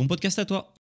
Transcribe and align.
bon 0.00 0.06
podcast 0.06 0.38
à 0.38 0.46
toi. 0.46 0.72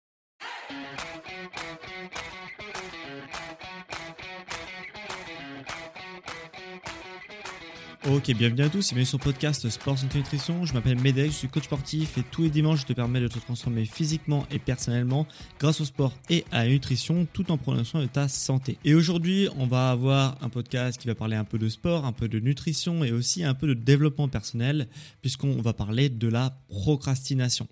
Ok, 8.09 8.33
bienvenue 8.37 8.63
à 8.63 8.69
tous 8.69 8.93
et 8.93 8.95
bienvenue 8.95 9.05
sur 9.07 9.19
le 9.19 9.25
podcast 9.25 9.69
Sport 9.69 9.99
Santé 9.99 10.19
Nutrition. 10.19 10.65
Je 10.65 10.73
m'appelle 10.73 11.01
Médée, 11.01 11.27
je 11.27 11.33
suis 11.33 11.49
coach 11.49 11.65
sportif 11.65 12.17
et 12.17 12.23
tous 12.31 12.45
les 12.45 12.51
dimanches 12.51 12.83
je 12.83 12.87
te 12.87 12.93
permets 12.93 13.21
de 13.21 13.27
te 13.27 13.41
transformer 13.41 13.87
physiquement 13.87 14.47
et 14.53 14.61
personnellement 14.61 15.27
grâce 15.59 15.81
au 15.81 15.85
sport 15.85 16.15
et 16.31 16.45
à 16.53 16.63
la 16.63 16.71
nutrition 16.71 17.27
tout 17.33 17.51
en 17.51 17.59
prenant 17.59 17.83
soin 17.83 18.01
de 18.01 18.07
ta 18.07 18.29
santé. 18.29 18.79
Et 18.85 18.95
aujourd'hui, 18.95 19.49
on 19.57 19.67
va 19.67 19.91
avoir 19.91 20.39
un 20.43 20.49
podcast 20.49 20.97
qui 20.97 21.09
va 21.09 21.17
parler 21.17 21.35
un 21.35 21.45
peu 21.45 21.59
de 21.59 21.69
sport, 21.69 22.05
un 22.05 22.13
peu 22.13 22.29
de 22.29 22.39
nutrition 22.39 23.03
et 23.03 23.11
aussi 23.11 23.43
un 23.43 23.55
peu 23.55 23.67
de 23.67 23.75
développement 23.75 24.29
personnel 24.29 24.87
puisqu'on 25.23 25.61
va 25.61 25.73
parler 25.73 26.09
de 26.09 26.29
la 26.29 26.57
procrastination. 26.69 27.67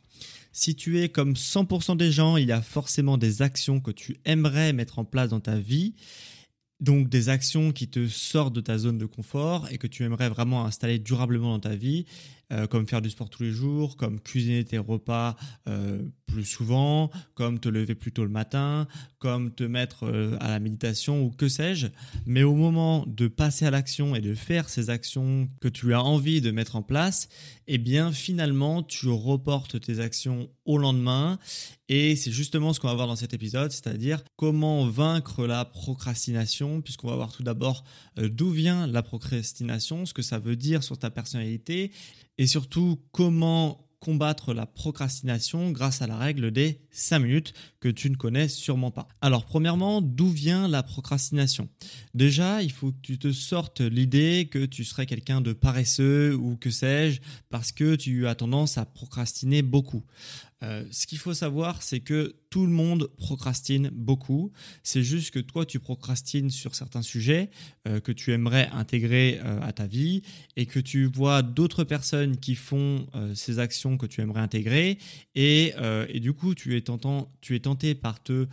Si 0.58 0.74
tu 0.74 1.02
es 1.02 1.10
comme 1.10 1.34
100% 1.34 1.98
des 1.98 2.10
gens, 2.10 2.38
il 2.38 2.48
y 2.48 2.52
a 2.52 2.62
forcément 2.62 3.18
des 3.18 3.42
actions 3.42 3.78
que 3.78 3.90
tu 3.90 4.16
aimerais 4.24 4.72
mettre 4.72 4.98
en 4.98 5.04
place 5.04 5.28
dans 5.28 5.38
ta 5.38 5.58
vie. 5.58 5.94
Donc 6.80 7.10
des 7.10 7.28
actions 7.28 7.72
qui 7.72 7.88
te 7.88 8.08
sortent 8.08 8.54
de 8.54 8.62
ta 8.62 8.78
zone 8.78 8.96
de 8.96 9.04
confort 9.04 9.68
et 9.70 9.76
que 9.76 9.86
tu 9.86 10.02
aimerais 10.02 10.30
vraiment 10.30 10.64
installer 10.64 10.98
durablement 10.98 11.50
dans 11.50 11.60
ta 11.60 11.76
vie 11.76 12.06
euh, 12.52 12.69
comme 12.69 12.86
faire 12.86 13.02
du 13.02 13.11
sport 13.11 13.28
tous 13.28 13.42
les 13.42 13.50
jours, 13.50 13.97
comme 13.97 14.20
cuisiner 14.20 14.64
tes 14.64 14.78
repas 14.78 15.34
euh, 15.69 16.00
plus 16.27 16.44
souvent, 16.44 17.11
comme 17.34 17.58
te 17.58 17.69
lever 17.69 17.97
plus 17.97 18.12
tôt 18.12 18.22
le 18.22 18.30
matin, 18.30 18.86
comme 19.19 19.53
te 19.53 19.64
mettre 19.64 20.05
euh, 20.05 20.36
à 20.38 20.50
la 20.50 20.61
méditation 20.61 21.25
ou 21.25 21.30
que 21.30 21.48
sais-je. 21.48 21.88
Mais 22.25 22.44
au 22.44 22.55
moment 22.55 23.05
de 23.08 23.27
passer 23.27 23.66
à 23.66 23.72
l'action 23.72 24.14
et 24.14 24.20
de 24.20 24.33
faire 24.33 24.69
ces 24.69 24.91
actions 24.91 25.48
que 25.61 25.66
tu 25.66 25.92
as 25.92 26.00
envie 26.00 26.41
de 26.41 26.53
mettre 26.53 26.77
en 26.77 26.83
place, 26.83 27.28
eh 27.66 27.78
bien 27.78 28.12
finalement 28.12 28.84
tu 28.84 29.08
reportes 29.08 29.81
tes 29.81 29.98
actions 29.98 30.48
au 30.66 30.78
lendemain 30.78 31.41
et 31.88 32.14
c'est 32.14 32.31
justement 32.31 32.72
ce 32.72 32.78
qu'on 32.78 32.88
va 32.88 32.94
voir 32.94 33.08
dans 33.08 33.16
cet 33.16 33.34
épisode, 33.34 33.72
c'est-à-dire 33.72 34.22
comment 34.36 34.86
vaincre 34.86 35.47
la 35.47 35.64
procrastination, 35.64 36.81
puisqu'on 36.81 37.08
va 37.08 37.16
voir 37.16 37.33
tout 37.33 37.42
d'abord 37.42 37.83
d'où 38.16 38.50
vient 38.50 38.86
la 38.86 39.03
procrastination, 39.03 40.05
ce 40.05 40.14
que 40.14 40.22
ça 40.22 40.38
veut 40.38 40.56
dire 40.56 40.82
sur 40.82 40.99
ta 40.99 41.10
personnalité 41.10 41.93
et 42.38 42.47
surtout 42.47 43.00
comment 43.12 43.86
combattre 44.00 44.54
la 44.54 44.66
procrastination 44.66 45.72
grâce 45.72 46.00
à 46.00 46.06
la 46.06 46.16
règle 46.16 46.52
des 46.52 46.80
5 46.92 47.19
minutes 47.19 47.54
que 47.80 47.88
tu 47.88 48.08
ne 48.08 48.14
connais 48.14 48.47
sûrement 48.47 48.91
pas. 48.91 49.08
Alors 49.20 49.44
premièrement, 49.44 50.00
d'où 50.00 50.28
vient 50.28 50.69
la 50.69 50.82
procrastination? 50.84 51.69
Déjà, 52.14 52.62
il 52.62 52.70
faut 52.70 52.92
que 52.92 53.00
tu 53.02 53.19
te 53.19 53.32
sortes 53.32 53.80
l'idée 53.80 54.48
que 54.50 54.64
tu 54.64 54.84
serais 54.84 55.06
quelqu'un 55.06 55.41
de 55.41 55.52
paresseux 55.52 56.36
ou 56.36 56.56
que 56.56 56.70
sais-je 56.70 57.20
parce 57.48 57.72
que 57.72 57.96
tu 57.96 58.28
as 58.28 58.34
tendance 58.36 58.78
à 58.78 58.84
procrastiner 58.84 59.62
beaucoup. 59.62 60.04
Euh, 60.62 60.84
ce 60.91 61.06
qu'il 61.06 61.19
faut 61.19 61.34
savoir, 61.34 61.83
c'est 61.83 62.00
que 62.00 62.34
tout 62.49 62.65
le 62.65 62.72
monde 62.72 63.11
procrastine 63.19 63.91
beaucoup. 63.93 64.53
C'est 64.83 65.03
juste 65.03 65.31
que 65.31 65.39
toi, 65.39 65.67
tu 65.67 65.78
procrastines 65.78 66.49
sur 66.49 66.75
certains 66.75 67.03
sujets 67.03 67.50
euh, 67.87 68.00
que 68.00 68.12
tu 68.12 68.33
aimerais 68.33 68.71
intégrer 68.72 69.39
euh, 69.44 69.61
à 69.61 69.72
ta 69.72 69.87
vie 69.87 70.22
et 70.56 70.65
que 70.65 70.81
tu 70.81 71.05
vois 71.05 71.43
d'autres 71.43 71.84
personnes 71.84 72.39
qui 72.39 72.55
font 72.55 73.06
ces 73.34 73.59
actions 73.59 73.97
que 73.97 74.06
tu 74.06 74.21
aimerais 74.21 74.41
intégrer. 74.41 74.99
Et, 75.34 75.75
du 76.15 76.33
coup, 76.33 76.55
tu 76.55 76.77
es, 76.77 76.81
tentant, 76.81 77.31
tu 77.41 77.55
es 77.55 77.61
tenté 77.61 77.94
par 77.94 78.23
te 78.23 78.47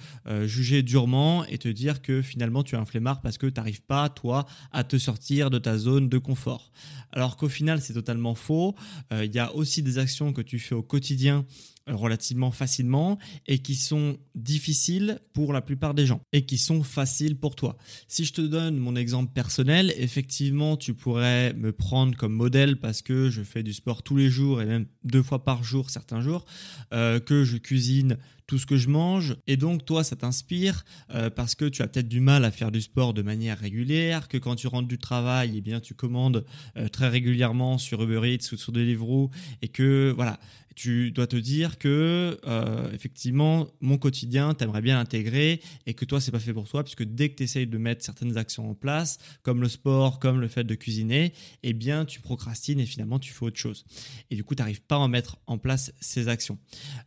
juger 0.46 0.84
durement 0.84 1.46
et 1.46 1.58
te 1.58 1.68
dire 1.68 2.02
que 2.02 2.22
finalement, 2.22 2.64
tu 2.64 2.76
es 2.76 2.78
un 2.78 2.86
flemmard 2.86 3.22
parce 3.22 3.38
que 3.38 3.48
tu 3.48 3.54
n'arrives 3.56 3.84
pas, 3.84 4.10
toi, 4.10 4.46
à 4.72 4.84
te 4.84 4.98
sortir 4.98 5.50
de 5.50 5.60
ta 5.60 5.78
zone 5.78 6.10
de 6.10 6.18
confort. 6.18 6.72
Alors 7.12 7.38
qu'au 7.38 7.50
final, 7.50 7.82
c'est 7.82 7.94
totalement 7.94 8.36
faux. 8.36 8.76
Il 9.12 9.34
y 9.34 9.40
a 9.40 9.54
aussi 9.56 9.82
des 9.82 9.98
actions 9.98 10.34
que 10.34 10.42
tu 10.42 10.60
fais 10.60 10.76
au 10.76 10.84
quotidien 10.84 11.46
relativement 11.88 12.52
facilement 12.52 13.18
et 13.48 13.60
qui 13.60 13.76
sont 13.76 14.18
difficiles 14.36 15.20
pour 15.34 15.52
la 15.52 15.62
plupart 15.62 15.94
des 15.94 16.06
gens 16.06 16.22
et 16.32 16.46
qui 16.46 16.58
sont 16.58 16.84
faciles 16.84 17.36
pour 17.36 17.56
toi. 17.56 17.78
Si 18.08 18.26
je 18.26 18.34
te 18.34 18.42
donne 18.42 18.78
mon 18.78 18.96
exemple 18.96 19.34
personnel, 19.34 19.94
effectivement, 19.98 20.78
tu 20.78 20.94
pourrais 20.94 21.54
me 21.54 21.72
prendre 21.72 22.16
comme 22.16 22.34
modèle 22.34 22.78
parce 22.78 23.02
que 23.02 23.30
je 23.30 23.44
fais 23.44 23.64
du 23.64 23.74
sport 23.74 24.04
tous 24.04 24.16
les 24.16 24.30
jours 24.30 24.62
et 24.62 24.66
même 24.66 24.86
deux 25.04 25.24
fois 25.24 25.44
par 25.44 25.64
jour 25.64 25.90
certains 25.90 26.22
jours, 26.22 26.46
euh, 26.94 27.20
que 27.20 27.44
je 27.44 27.58
cuisine 27.58 28.18
tout 28.48 28.58
ce 28.58 28.66
que 28.66 28.78
je 28.78 28.90
mange. 28.90 29.36
Et 29.48 29.58
donc, 29.58 29.86
toi, 29.86 30.04
ça 30.04 30.16
t'inspire 30.16 30.84
euh, 31.14 31.30
parce 31.30 31.56
que 31.56 31.66
tu 31.66 31.82
as 31.82 31.88
peut-être 31.88 32.08
du 32.08 32.20
mal 32.20 32.46
à 32.46 32.52
faire 32.52 32.72
du 32.72 32.82
sport 32.82 33.14
de 33.14 33.22
manière 33.22 33.58
régulière, 33.58 34.28
que 34.28 34.38
quand 34.38 34.56
tu 34.56 34.68
rentres 34.68 34.88
du 34.88 34.98
travail, 34.98 35.54
eh 35.56 35.62
bien, 35.62 35.80
tu 35.80 35.94
commandes 35.94 36.46
euh, 36.78 36.88
très 36.88 37.08
régulièrement 37.08 37.78
sur 37.78 38.04
Uber 38.04 38.34
Eats 38.34 38.52
ou 38.52 38.58
sur 38.58 38.72
Deliveroo 38.72 39.30
et 39.62 39.70
que, 39.70 40.14
voilà, 40.16 40.40
tu 40.76 41.12
dois 41.12 41.28
te 41.28 41.36
dire 41.36 41.78
que 41.78 42.40
euh, 42.46 42.92
effectivement 42.94 43.68
mon 43.82 43.98
quotidien 43.98 44.54
t'aimerais 44.54 44.82
bien 44.82 44.98
l'intégrer 44.98 45.62
et 45.86 45.94
que 45.94 46.06
toi 46.06 46.20
c'est 46.20 46.32
pas 46.32 46.40
fait 46.40 46.54
pour 46.54 46.68
toi 46.68 46.84
puisque 46.84 47.04
dès 47.04 47.30
que 47.30 47.36
tu 47.36 47.44
essayes 47.44 47.68
de 47.68 47.78
mettre 47.78 48.04
certaines 48.04 48.38
actions 48.38 48.70
en 48.70 48.74
place 48.74 49.18
comme 49.44 49.62
le 49.62 49.70
sport 49.70 50.20
comme 50.20 50.40
le 50.40 50.48
fait 50.48 50.64
de 50.64 50.76
cuisiner 50.76 51.34
eh 51.64 51.74
bien 51.74 52.06
tu 52.06 52.22
procrastines 52.22 52.80
et 52.80 52.86
finalement 52.86 53.20
tu 53.20 53.34
fais 53.34 53.46
autre 53.46 53.58
chose. 53.58 53.86
Et 54.32 54.36
du 54.36 54.44
coup 54.44 54.56
tu 54.56 54.62
n'arrives 54.62 54.82
pas 54.82 54.96
à 54.96 55.00
en 55.00 55.08
mettre 55.08 55.38
en 55.48 55.58
place 55.58 55.94
ces 56.00 56.28
actions. 56.28 56.58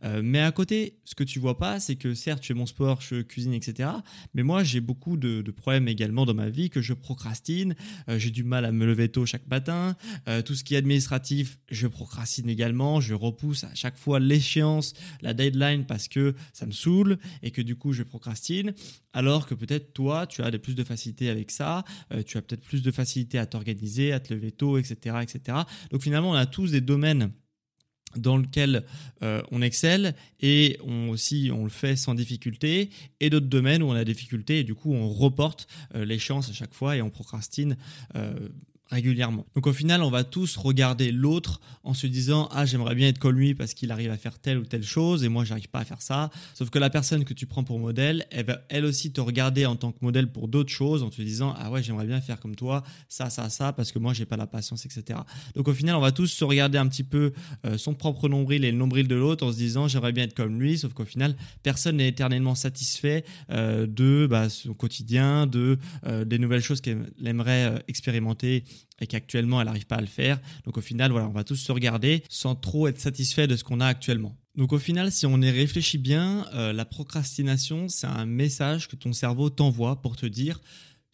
Euh, 0.03 0.21
mais 0.23 0.39
à 0.39 0.51
côté 0.51 0.99
ce 1.03 1.15
que 1.15 1.23
tu 1.23 1.39
vois 1.39 1.57
pas 1.57 1.79
c'est 1.79 1.95
que 1.95 2.13
certes 2.13 2.43
je 2.43 2.47
fais 2.47 2.53
mon 2.53 2.65
sport 2.65 3.01
je 3.01 3.21
cuisine 3.21 3.53
etc 3.53 3.89
mais 4.33 4.43
moi 4.43 4.63
j'ai 4.63 4.81
beaucoup 4.81 5.17
de, 5.17 5.43
problèmes 5.57 5.87
également 5.87 6.25
dans 6.25 6.35
ma 6.35 6.49
vie 6.49 6.69
que 6.69 6.81
je 6.81 6.93
procrastine. 6.93 7.75
Euh, 8.09 8.19
j'ai 8.19 8.29
du 8.29 8.43
mal 8.43 8.63
à 8.65 8.71
me 8.71 8.85
lever 8.85 9.09
tôt 9.09 9.25
chaque 9.25 9.47
matin. 9.47 9.95
Tout 10.45 10.55
ce 10.55 10.63
qui 10.63 10.75
est 10.75 10.77
administratif 10.77 11.57
je 11.69 11.87
procrastine 11.87 12.49
également 12.49 13.01
je 13.01 13.13
repousse 13.13 13.56
à 13.63 13.75
chaque 13.75 13.97
fois 13.97 14.19
l'échéance, 14.19 14.93
la 15.21 15.33
deadline 15.33 15.85
parce 15.85 16.07
que 16.07 16.35
ça 16.53 16.65
me 16.65 16.71
saoule 16.71 17.17
et 17.43 17.51
que 17.51 17.61
du 17.61 17.75
coup 17.75 17.93
je 17.93 18.03
procrastine. 18.03 18.73
Alors 19.13 19.47
que 19.47 19.55
peut-être 19.55 19.93
toi, 19.93 20.27
tu 20.27 20.41
as 20.41 20.51
plus 20.59 20.75
de 20.75 20.83
facilité 20.83 21.29
avec 21.29 21.51
ça, 21.51 21.83
euh, 22.13 22.23
tu 22.23 22.37
as 22.37 22.41
peut-être 22.41 22.63
plus 22.63 22.81
de 22.83 22.91
facilité 22.91 23.37
à 23.39 23.45
t'organiser, 23.45 24.11
à 24.11 24.19
te 24.19 24.33
lever 24.33 24.51
tôt, 24.51 24.77
etc., 24.77 25.17
etc. 25.21 25.59
Donc 25.91 26.01
finalement, 26.01 26.31
on 26.31 26.35
a 26.35 26.45
tous 26.45 26.71
des 26.71 26.81
domaines 26.81 27.31
dans 28.15 28.37
lesquels 28.37 28.85
euh, 29.21 29.41
on 29.51 29.61
excelle 29.61 30.15
et 30.39 30.77
on 30.83 31.09
aussi 31.09 31.51
on 31.53 31.65
le 31.65 31.69
fait 31.69 31.95
sans 31.95 32.15
difficulté 32.15 32.89
et 33.19 33.29
d'autres 33.29 33.47
domaines 33.47 33.83
où 33.83 33.87
on 33.87 33.93
a 33.93 34.03
des 34.05 34.13
difficultés 34.13 34.59
et 34.59 34.63
du 34.63 34.75
coup 34.75 34.93
on 34.93 35.09
reporte 35.09 35.67
euh, 35.93 36.05
l'échéance 36.05 36.49
à 36.49 36.53
chaque 36.53 36.73
fois 36.73 36.95
et 36.95 37.01
on 37.01 37.09
procrastine 37.09 37.75
régulièrement. 38.89 39.45
Donc 39.55 39.67
au 39.67 39.73
final, 39.73 40.01
on 40.01 40.09
va 40.09 40.23
tous 40.23 40.57
regarder 40.57 41.11
l'autre 41.11 41.59
en 41.83 41.93
se 41.93 42.07
disant 42.07 42.49
ah 42.51 42.65
j'aimerais 42.65 42.95
bien 42.95 43.07
être 43.07 43.19
comme 43.19 43.37
lui 43.37 43.53
parce 43.53 43.73
qu'il 43.73 43.91
arrive 43.91 44.11
à 44.11 44.17
faire 44.17 44.39
telle 44.39 44.57
ou 44.57 44.65
telle 44.65 44.83
chose 44.83 45.23
et 45.23 45.29
moi 45.29 45.45
j'arrive 45.45 45.69
pas 45.69 45.79
à 45.79 45.85
faire 45.85 46.01
ça. 46.01 46.29
Sauf 46.53 46.69
que 46.69 46.79
la 46.79 46.89
personne 46.89 47.23
que 47.25 47.33
tu 47.33 47.45
prends 47.45 47.63
pour 47.63 47.79
modèle, 47.79 48.25
elle 48.31 48.45
va 48.45 48.59
elle 48.69 48.85
aussi 48.85 49.11
te 49.11 49.21
regarder 49.21 49.65
en 49.65 49.75
tant 49.75 49.91
que 49.91 49.99
modèle 50.01 50.31
pour 50.31 50.47
d'autres 50.47 50.71
choses 50.71 51.03
en 51.03 51.09
te 51.09 51.21
disant 51.21 51.53
ah 51.57 51.71
ouais 51.71 51.83
j'aimerais 51.83 52.05
bien 52.05 52.21
faire 52.21 52.39
comme 52.39 52.55
toi 52.55 52.83
ça 53.09 53.29
ça 53.29 53.49
ça 53.49 53.73
parce 53.73 53.91
que 53.91 53.99
moi 53.99 54.13
j'ai 54.13 54.25
pas 54.25 54.37
la 54.37 54.47
patience 54.47 54.85
etc. 54.85 55.19
Donc 55.55 55.67
au 55.67 55.73
final, 55.73 55.95
on 55.95 56.01
va 56.01 56.11
tous 56.11 56.27
se 56.27 56.43
regarder 56.43 56.77
un 56.77 56.87
petit 56.87 57.03
peu 57.03 57.33
euh, 57.65 57.77
son 57.77 57.93
propre 57.93 58.29
nombril 58.29 58.63
et 58.63 58.71
le 58.71 58.77
nombril 58.77 59.07
de 59.07 59.15
l'autre 59.15 59.45
en 59.45 59.51
se 59.51 59.57
disant 59.57 59.87
j'aimerais 59.87 60.11
bien 60.11 60.25
être 60.25 60.33
comme 60.33 60.59
lui. 60.59 60.77
Sauf 60.77 60.93
qu'au 60.93 61.05
final, 61.05 61.35
personne 61.63 61.97
n'est 61.97 62.07
éternellement 62.07 62.55
satisfait 62.55 63.23
euh, 63.51 63.87
de 63.87 64.27
bah, 64.29 64.49
son 64.49 64.73
quotidien, 64.73 65.47
de 65.47 65.77
euh, 66.05 66.25
des 66.25 66.39
nouvelles 66.39 66.61
choses 66.61 66.81
qu'elle 66.81 67.11
aimerait 67.23 67.83
expérimenter 67.87 68.63
et 68.99 69.07
qu'actuellement 69.07 69.61
elle 69.61 69.67
n'arrive 69.67 69.87
pas 69.87 69.97
à 69.97 70.01
le 70.01 70.07
faire. 70.07 70.39
Donc 70.65 70.77
au 70.77 70.81
final, 70.81 71.11
voilà, 71.11 71.27
on 71.27 71.31
va 71.31 71.43
tous 71.43 71.55
se 71.55 71.71
regarder 71.71 72.23
sans 72.29 72.55
trop 72.55 72.87
être 72.87 72.99
satisfait 72.99 73.47
de 73.47 73.55
ce 73.55 73.63
qu'on 73.63 73.79
a 73.79 73.87
actuellement. 73.87 74.35
Donc 74.55 74.73
au 74.73 74.79
final, 74.79 75.11
si 75.11 75.25
on 75.25 75.39
y 75.41 75.49
réfléchit 75.51 75.99
bien, 75.99 76.45
euh, 76.53 76.73
la 76.73 76.85
procrastination, 76.85 77.89
c'est 77.89 78.07
un 78.07 78.25
message 78.25 78.87
que 78.87 78.95
ton 78.95 79.13
cerveau 79.13 79.49
t'envoie 79.49 80.01
pour 80.01 80.15
te 80.15 80.25
dire 80.25 80.59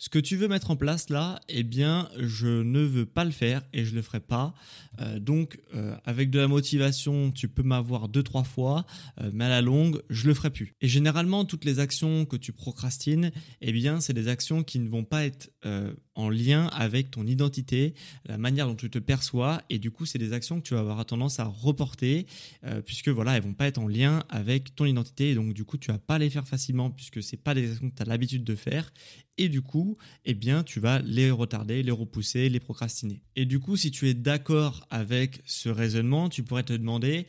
ce 0.04 0.10
que 0.10 0.20
tu 0.20 0.36
veux 0.36 0.50
mettre 0.50 0.70
en 0.70 0.76
place 0.76 1.10
là, 1.10 1.40
eh 1.48 1.64
bien, 1.64 2.10
je 2.20 2.62
ne 2.62 2.82
veux 2.82 3.06
pas 3.06 3.24
le 3.24 3.32
faire 3.32 3.62
et 3.72 3.86
je 3.86 3.96
le 3.96 4.02
ferai 4.02 4.20
pas. 4.20 4.54
Euh, 5.00 5.20
donc, 5.20 5.60
euh, 5.76 5.96
avec 6.06 6.30
de 6.30 6.40
la 6.40 6.48
motivation, 6.48 7.32
tu 7.32 7.48
peux 7.48 7.64
m'avoir 7.64 8.10
deux 8.10 8.24
trois 8.24 8.44
fois, 8.44 8.86
euh, 9.22 9.32
mais 9.34 9.46
à 9.46 9.50
la 9.50 9.62
longue, 9.62 10.02
je 10.10 10.28
le 10.28 10.34
ferai 10.34 10.50
plus. 10.50 10.76
Et 10.82 10.88
généralement, 10.88 11.46
toutes 11.46 11.66
les 11.66 11.80
actions 11.80 12.26
que 12.26 12.36
tu 12.36 12.52
procrastines, 12.52 13.32
eh 13.62 13.72
bien, 13.72 14.00
c'est 14.00 14.14
des 14.14 14.28
actions 14.28 14.64
qui 14.64 14.80
ne 14.80 14.90
vont 14.90 15.04
pas 15.04 15.26
être 15.26 15.52
en 16.16 16.30
lien 16.30 16.68
avec 16.68 17.10
ton 17.10 17.26
identité, 17.26 17.94
la 18.26 18.38
manière 18.38 18.68
dont 18.68 18.76
tu 18.76 18.90
te 18.90 19.00
perçois, 19.00 19.62
et 19.70 19.80
du 19.80 19.92
coup, 19.92 20.06
c'est 20.06 20.20
des 20.20 20.34
actions 20.34 20.60
que 20.60 20.68
tu 20.68 20.74
vas 20.74 20.82
avoir 20.82 21.06
tendance 21.06 21.40
à 21.40 21.46
reporter, 21.46 22.26
puisque 22.86 23.08
voilà, 23.08 23.38
elles 23.38 23.44
vont 23.44 23.54
pas 23.54 23.68
être 23.68 23.78
en 23.78 23.88
lien 23.88 24.24
avec 24.30 24.76
ton 24.76 24.86
identité, 24.86 25.32
et 25.32 25.36
donc 25.36 25.54
du 25.54 25.64
coup, 25.64 25.78
tu 25.78 25.92
vas 25.92 25.98
pas 25.98 26.18
les 26.18 26.30
faire 26.30 26.46
facilement, 26.46 26.92
puisque 26.92 27.24
c'est 27.24 27.38
pas 27.38 27.54
des 27.54 27.72
actions 27.72 27.90
que 27.90 27.96
tu 27.96 28.02
as 28.02 28.06
l'habitude 28.06 28.44
de 28.44 28.56
faire, 28.56 28.92
et 29.38 29.50
du 29.50 29.62
coup, 29.62 29.98
eh 30.26 30.34
bien, 30.34 30.64
tu 30.64 30.80
vas 30.80 31.00
les 31.00 31.32
retarder, 31.32 31.82
les 31.82 31.92
repousser, 31.92 32.50
les 32.50 32.60
procrastiner. 32.60 33.24
Et 33.36 33.46
du 33.46 33.60
coup, 33.60 33.76
si 33.76 33.90
tu 33.90 34.08
es 34.08 34.14
d'accord 34.14 34.83
avec 34.90 35.42
ce 35.46 35.70
raisonnement, 35.70 36.30
tu 36.30 36.44
pourrais 36.44 36.64
te 36.64 36.74
demander 36.74 37.28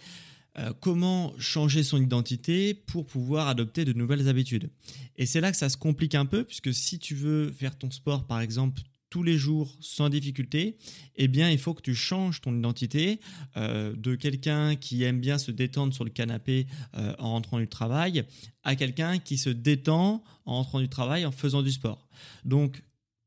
euh, 0.59 0.73
comment 0.81 1.35
changer 1.39 1.83
son 1.83 2.01
identité 2.01 2.75
pour 2.75 3.07
pouvoir 3.07 3.49
adopter 3.49 3.85
de 3.85 3.93
nouvelles 3.93 4.29
habitudes. 4.29 4.71
Et 5.17 5.27
c'est 5.27 5.41
là 5.41 5.51
que 5.51 5.57
ça 5.57 5.69
se 5.69 5.77
complique 5.77 6.15
un 6.15 6.27
peu, 6.27 6.45
puisque 6.45 6.73
si 6.73 7.01
tu 7.01 7.17
veux 7.17 7.51
faire 7.51 7.77
ton 7.77 7.91
sport, 7.91 8.27
par 8.27 8.41
exemple, 8.41 8.83
tous 9.15 9.23
les 9.23 9.39
jours 9.39 9.73
sans 9.81 10.09
difficulté, 10.09 10.77
eh 11.15 11.29
bien, 11.29 11.49
il 11.49 11.59
faut 11.59 11.73
que 11.73 11.83
tu 11.83 11.95
changes 11.95 12.41
ton 12.41 12.57
identité 12.57 13.21
euh, 13.57 13.95
de 13.97 14.17
quelqu'un 14.17 14.75
qui 14.75 15.05
aime 15.05 15.21
bien 15.21 15.39
se 15.39 15.53
détendre 15.53 15.95
sur 15.95 16.03
le 16.03 16.11
canapé 16.11 16.67
euh, 16.97 17.15
en 17.19 17.31
rentrant 17.31 17.61
du 17.61 17.69
travail 17.69 18.25
à 18.65 18.75
quelqu'un 18.75 19.19
qui 19.19 19.39
se 19.39 19.51
détend 19.51 20.25
en 20.47 20.55
rentrant 20.57 20.81
du 20.81 20.89
travail 20.89 21.27
en 21.27 21.31
faisant 21.31 21.63
du 21.63 21.71
sport. 21.71 22.09
Donc, 22.45 22.83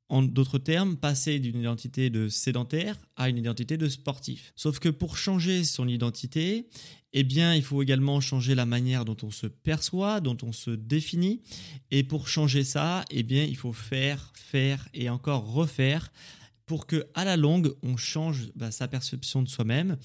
en 0.10 0.22
d'autres 0.22 0.58
termes, 0.58 0.96
passer 0.96 1.40
d'une 1.40 1.60
identité 1.60 2.10
de 2.10 2.30
sédentaire 2.30 2.98
à 3.16 3.30
une 3.30 3.38
identité 3.38 3.78
de 3.78 3.90
sportif. 3.90 4.54
Sauf 4.56 4.80
que 4.80 4.90
pour 4.90 5.18
changer 5.18 5.64
son 5.64 5.88
identité, 5.88 6.68
eh 7.14 7.24
bien, 7.24 7.56
il 7.56 7.64
faut 7.64 7.82
également 7.82 8.22
changer 8.22 8.56
la 8.56 8.66
manière 8.66 9.06
dont 9.06 9.18
on 9.24 9.32
se 9.32 9.48
perçoit, 9.48 10.22
dont 10.22 10.38
on 10.44 10.52
se 10.52 10.72
définit. 10.72 11.42
Et 11.92 12.04
pour 12.04 12.28
changer 12.28 12.64
ça, 12.64 13.04
eh 13.12 13.24
bien, 13.24 13.44
il 13.44 13.58
faut 13.58 13.74
faire, 13.74 14.32
faire 14.36 14.88
et 14.94 15.10
encore 15.10 15.52
refaire 15.52 16.12
pour 16.66 16.86
que, 16.86 17.08
à 17.14 17.26
la 17.26 17.38
longue, 17.38 17.74
on 17.82 17.98
change 17.98 18.50
bah, 18.56 18.72
sa 18.72 18.88
perception 18.88 19.42
de 19.42 19.48
soi-même, 19.48 19.98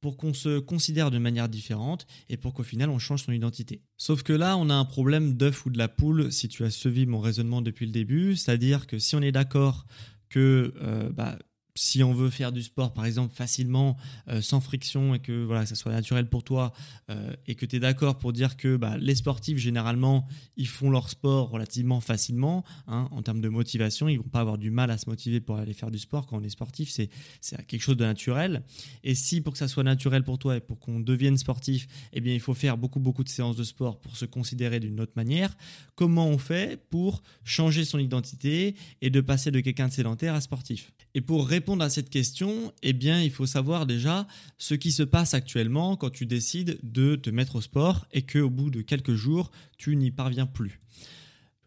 pour 0.00 0.16
qu'on 0.16 0.34
se 0.34 0.58
considère 0.58 1.10
de 1.10 1.18
manière 1.18 1.48
différente 1.48 2.06
et 2.28 2.36
pour 2.36 2.54
qu'au 2.54 2.62
final 2.62 2.90
on 2.90 2.98
change 2.98 3.24
son 3.24 3.32
identité. 3.32 3.82
Sauf 3.96 4.22
que 4.22 4.32
là, 4.32 4.56
on 4.56 4.70
a 4.70 4.74
un 4.74 4.84
problème 4.84 5.34
d'œuf 5.34 5.66
ou 5.66 5.70
de 5.70 5.78
la 5.78 5.88
poule 5.88 6.30
si 6.32 6.48
tu 6.48 6.64
as 6.64 6.70
suivi 6.70 7.06
mon 7.06 7.20
raisonnement 7.20 7.62
depuis 7.62 7.86
le 7.86 7.92
début, 7.92 8.36
c'est-à-dire 8.36 8.86
que 8.86 8.98
si 8.98 9.16
on 9.16 9.20
est 9.22 9.32
d'accord 9.32 9.86
que 10.28 10.74
euh, 10.82 11.10
bah, 11.10 11.38
si 11.78 12.02
on 12.02 12.12
veut 12.12 12.30
faire 12.30 12.52
du 12.52 12.62
sport, 12.62 12.92
par 12.92 13.04
exemple, 13.06 13.34
facilement, 13.34 13.96
euh, 14.28 14.42
sans 14.42 14.60
friction, 14.60 15.14
et 15.14 15.20
que 15.20 15.44
voilà, 15.44 15.64
ça 15.64 15.74
soit 15.74 15.92
naturel 15.92 16.28
pour 16.28 16.42
toi, 16.42 16.72
euh, 17.10 17.32
et 17.46 17.54
que 17.54 17.64
tu 17.64 17.76
es 17.76 17.80
d'accord 17.80 18.18
pour 18.18 18.32
dire 18.32 18.56
que 18.56 18.76
bah, 18.76 18.96
les 18.98 19.14
sportifs, 19.14 19.58
généralement, 19.58 20.26
ils 20.56 20.68
font 20.68 20.90
leur 20.90 21.08
sport 21.08 21.50
relativement 21.50 22.00
facilement, 22.00 22.64
hein, 22.88 23.08
en 23.12 23.22
termes 23.22 23.40
de 23.40 23.48
motivation, 23.48 24.08
ils 24.08 24.18
vont 24.18 24.24
pas 24.24 24.40
avoir 24.40 24.58
du 24.58 24.70
mal 24.70 24.90
à 24.90 24.98
se 24.98 25.08
motiver 25.08 25.40
pour 25.40 25.56
aller 25.56 25.72
faire 25.72 25.90
du 25.90 25.98
sport 25.98 26.26
quand 26.26 26.38
on 26.38 26.42
est 26.42 26.50
sportif, 26.50 26.90
c'est 26.90 27.10
quelque 27.66 27.82
chose 27.82 27.96
de 27.96 28.04
naturel. 28.04 28.62
Et 29.04 29.14
si 29.14 29.40
pour 29.40 29.52
que 29.52 29.58
ça 29.58 29.68
soit 29.68 29.84
naturel 29.84 30.24
pour 30.24 30.38
toi 30.38 30.56
et 30.56 30.60
pour 30.60 30.78
qu'on 30.78 31.00
devienne 31.00 31.38
sportif, 31.38 31.86
eh 32.12 32.20
bien, 32.20 32.34
il 32.34 32.40
faut 32.40 32.54
faire 32.54 32.76
beaucoup, 32.76 33.00
beaucoup 33.00 33.24
de 33.24 33.28
séances 33.28 33.56
de 33.56 33.64
sport 33.64 34.00
pour 34.00 34.16
se 34.16 34.24
considérer 34.24 34.80
d'une 34.80 35.00
autre 35.00 35.12
manière, 35.14 35.56
comment 35.94 36.26
on 36.26 36.38
fait 36.38 36.80
pour 36.90 37.22
changer 37.44 37.84
son 37.84 37.98
identité 37.98 38.74
et 39.00 39.10
de 39.10 39.20
passer 39.20 39.50
de 39.50 39.60
quelqu'un 39.60 39.88
de 39.88 39.92
sédentaire 39.92 40.34
à 40.34 40.40
sportif? 40.40 40.92
Et 41.14 41.20
pour 41.20 41.46
répondre 41.46 41.67
à 41.76 41.90
cette 41.90 42.10
question, 42.10 42.72
eh 42.82 42.92
bien, 42.92 43.22
il 43.22 43.30
faut 43.30 43.46
savoir 43.46 43.86
déjà 43.86 44.26
ce 44.56 44.74
qui 44.74 44.90
se 44.90 45.02
passe 45.02 45.34
actuellement 45.34 45.96
quand 45.96 46.10
tu 46.10 46.26
décides 46.26 46.78
de 46.82 47.14
te 47.16 47.30
mettre 47.30 47.56
au 47.56 47.60
sport 47.60 48.06
et 48.12 48.22
qu'au 48.22 48.50
bout 48.50 48.70
de 48.70 48.80
quelques 48.80 49.14
jours, 49.14 49.50
tu 49.76 49.94
n'y 49.96 50.10
parviens 50.10 50.46
plus. 50.46 50.80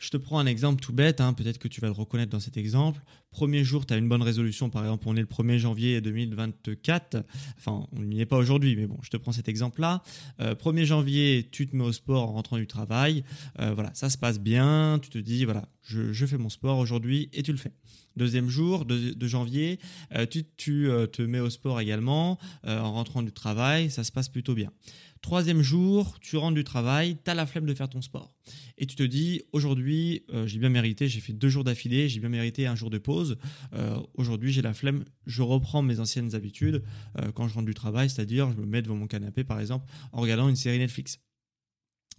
Je 0.01 0.09
te 0.09 0.18
prends 0.18 0.39
un 0.39 0.48
exemple 0.48 0.81
tout 0.81 0.94
bête, 0.94 1.21
hein, 1.21 1.31
peut-être 1.33 1.59
que 1.59 1.68
tu 1.68 1.80
vas 1.80 1.86
le 1.86 1.94
reconnaître 1.94 2.31
dans 2.31 2.39
cet 2.39 2.57
exemple. 2.57 3.03
Premier 3.30 3.63
jour, 3.63 3.86
tu 3.86 3.94
as 3.94 3.98
une 3.98 4.09
bonne 4.09 4.24
résolution, 4.24 4.71
par 4.71 4.81
exemple, 4.81 5.03
on 5.07 5.15
est 5.15 5.21
le 5.21 5.27
1er 5.27 5.59
janvier 5.59 6.01
2024, 6.01 7.24
enfin, 7.59 7.86
on 7.95 8.01
n'y 8.01 8.19
est 8.19 8.25
pas 8.25 8.38
aujourd'hui, 8.38 8.75
mais 8.75 8.88
bon, 8.88 8.98
je 9.03 9.12
te 9.12 9.18
prends 9.18 9.31
cet 9.31 9.48
exemple-là. 9.48 10.01
1er 10.39 10.81
euh, 10.81 10.86
janvier, 10.86 11.48
tu 11.51 11.68
te 11.68 11.75
mets 11.75 11.83
au 11.83 11.92
sport 11.92 12.30
en 12.30 12.33
rentrant 12.33 12.57
du 12.57 12.65
travail, 12.65 13.24
euh, 13.59 13.75
voilà, 13.75 13.92
ça 13.94 14.09
se 14.09 14.18
passe 14.18 14.39
bien, 14.39 14.98
tu 15.03 15.12
te 15.12 15.19
dis, 15.19 15.45
voilà, 15.45 15.69
je, 15.83 16.25
fais 16.25 16.39
mon 16.39 16.50
sport 16.50 16.80
aujourd'hui 16.80 17.30
et 17.31 17.44
tu 17.44 17.51
le 17.51 17.59
fais. 17.59 17.71
Deuxième 18.18 18.50
jour 18.50 18.86
de, 18.86 19.27
janvier, 19.27 19.80
euh, 20.15 20.25
tu, 20.25 20.44
te 20.57 21.21
mets 21.21 21.39
au 21.39 21.51
sport 21.51 21.80
également 21.80 22.39
en 22.63 22.92
rentrant 22.92 23.21
du 23.21 23.31
travail, 23.31 23.92
ça 23.92 24.04
se 24.04 24.12
passe 24.12 24.30
plutôt 24.30 24.56
bien. 24.56 24.71
Troisième 25.21 25.62
jour, 25.62 26.18
tu 26.19 26.35
rentres 26.35 26.56
du 26.56 26.63
travail, 26.63 27.15
tu 27.23 27.29
as 27.29 27.35
la 27.35 27.45
flemme 27.45 27.68
de 27.68 27.73
faire 27.75 27.88
ton 27.88 28.01
sport. 28.01 28.33
Et 28.79 28.88
tu 28.88 28.95
te 28.95 29.03
dis, 29.03 29.44
aujourd'hui, 29.51 30.23
euh, 30.33 30.47
j'ai 30.47 30.57
bien 30.57 30.69
mérité, 30.69 31.07
j'ai 31.07 31.19
fait 31.19 31.33
deux 31.33 31.50
jours 31.50 31.63
d'affilée, 31.63 32.09
j'ai 32.09 32.19
bien 32.19 32.29
mérité 32.29 32.65
un 32.65 32.75
jour 32.75 32.89
de 32.89 32.97
pause. 32.97 33.38
Euh, 33.73 34.00
aujourd'hui, 34.15 34.51
j'ai 34.51 34.63
la 34.63 34.73
flemme, 34.73 35.06
je 35.27 35.44
reprends 35.44 35.83
mes 35.83 36.00
anciennes 36.00 36.33
habitudes 36.33 36.83
euh, 37.19 37.31
quand 37.31 37.47
je 37.47 37.53
rentre 37.53 37.68
du 37.68 37.75
travail, 37.75 38.09
c'est-à-dire 38.09 38.51
je 38.51 38.57
me 38.57 38.65
mets 38.65 38.81
devant 38.81 38.95
mon 38.95 39.06
canapé, 39.06 39.44
par 39.44 39.59
exemple, 39.59 39.85
en 40.12 40.21
regardant 40.21 40.50
une 40.50 40.56
série 40.56 40.79
Netflix. 40.79 41.19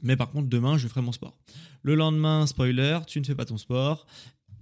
Mais 0.03 0.17
par 0.17 0.31
contre, 0.31 0.49
demain, 0.49 0.79
je 0.79 0.87
ferai 0.87 1.03
mon 1.03 1.13
sport. 1.13 1.37
Le 1.83 1.97
lendemain, 1.97 2.47
spoiler, 2.47 3.01
tu 3.09 3.21
ne 3.21 3.25
fais 3.25 3.35
pas 3.35 3.45
ton 3.45 3.59
sport 3.59 4.07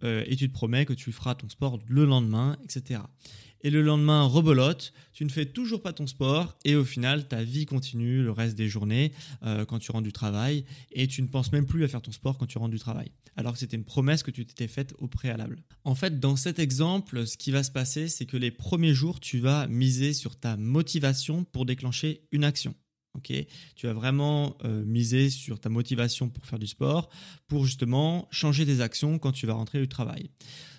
et 0.03 0.37
tu 0.37 0.49
te 0.49 0.53
promets 0.53 0.87
que 0.87 0.93
tu 0.93 1.13
feras 1.13 1.35
ton 1.35 1.49
sport 1.49 1.79
le 1.87 2.05
lendemain, 2.05 2.57
etc 2.65 3.01
et 3.63 3.71
le 3.71 3.83
lendemain 3.83 4.25
rebolote, 4.25 4.93
tu 5.13 5.25
ne 5.25 5.31
fais 5.31 5.47
toujours 5.47 5.83
pas 5.83 5.93
ton 5.93 6.07
sport 6.07 6.57
et 6.65 6.77
au 6.77 6.85
final 6.85 7.29
ta 7.29 7.43
vie 7.43 7.67
continue 7.67 8.23
le 8.23 8.31
reste 8.31 8.57
des 8.57 8.69
journées 8.69 9.13
euh, 9.43 9.65
quand 9.65 9.79
tu 9.79 9.93
rentres 9.93 10.05
du 10.05 10.13
travail 10.13 10.65
et 10.93 11.07
tu 11.07 11.23
ne 11.23 11.29
penses 11.29 11.53
même 11.53 11.67
plus 11.67 11.85
à 11.85 11.89
faire 11.89 12.03
ton 12.03 12.13
sport 12.13 12.39
quand 12.39 12.47
tu 12.47 12.59
rentres 12.59 12.71
du 12.71 12.79
travail 12.79 13.11
alors 13.37 13.53
que 13.53 13.59
c'était 13.59 13.77
une 13.77 13.85
promesse 13.85 14.23
que 14.23 14.31
tu 14.31 14.45
t'étais 14.45 14.69
faite 14.69 14.93
au 14.99 15.07
préalable. 15.07 15.63
En 15.85 15.95
fait, 15.95 16.21
dans 16.21 16.37
cet 16.37 16.59
exemple, 16.59 17.27
ce 17.27 17.37
qui 17.37 17.53
va 17.53 17.63
se 17.63 17.71
passer, 17.71 18.09
c'est 18.09 18.27
que 18.27 18.37
les 18.37 18.51
premiers 18.51 18.93
jours, 18.93 19.21
tu 19.21 19.39
vas 19.39 19.67
miser 19.69 20.13
sur 20.13 20.37
ta 20.37 20.57
motivation 20.57 21.45
pour 21.45 21.65
déclencher 21.65 22.23
une 22.33 22.45
action. 22.45 22.75
Ok, 23.15 23.33
tu 23.75 23.87
vas 23.87 23.93
vraiment 23.93 24.57
euh, 24.65 24.85
miser 24.85 25.31
sur 25.31 25.59
ta 25.59 25.69
motivation 25.69 26.29
pour 26.29 26.47
faire 26.47 26.61
du 26.61 26.69
sport, 26.69 27.11
pour 27.49 27.65
justement 27.65 28.29
changer 28.31 28.65
des 28.65 28.81
actions 28.81 29.19
quand 29.19 29.33
tu 29.33 29.47
vas 29.47 29.55
rentrer 29.55 29.81
du 29.81 29.89
travail. 29.89 30.31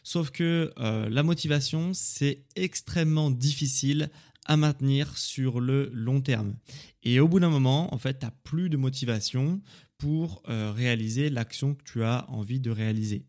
Sauf 0.04 0.30
que 0.30 0.72
euh, 0.80 1.10
la 1.10 1.24
motivation, 1.24 1.92
c'est 1.94 2.46
extrêmement 2.56 3.32
difficile 3.32 4.10
à 4.46 4.56
maintenir 4.56 5.18
sur 5.18 5.60
le 5.60 5.92
long 5.94 6.22
terme. 6.22 6.56
Et 7.04 7.20
au 7.20 7.28
bout 7.28 7.42
d'un 7.42 7.50
moment, 7.50 7.94
en 7.94 7.98
fait, 7.98 8.20
tu 8.20 8.26
n'as 8.26 8.32
plus 8.44 8.70
de 8.70 8.78
motivation 8.78 9.62
pour 9.98 10.42
euh, 10.48 10.72
réaliser 10.72 11.30
l'action 11.30 11.76
que 11.76 11.84
tu 11.84 12.02
as 12.02 12.30
envie 12.30 12.62
de 12.62 12.72
réaliser. 12.72 13.26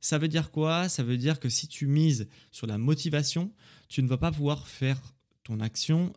Ça 0.00 0.18
veut 0.18 0.28
dire 0.28 0.52
quoi? 0.52 0.88
Ça 0.88 1.02
veut 1.02 1.18
dire 1.18 1.40
que 1.40 1.48
si 1.48 1.66
tu 1.66 1.88
mises 1.88 2.28
sur 2.52 2.68
la 2.68 2.78
motivation, 2.78 3.52
tu 3.88 4.04
ne 4.04 4.08
vas 4.08 4.18
pas 4.18 4.30
pouvoir 4.30 4.68
faire 4.68 5.00
ton 5.42 5.58
action 5.60 6.12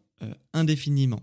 indéfiniment 0.53 1.21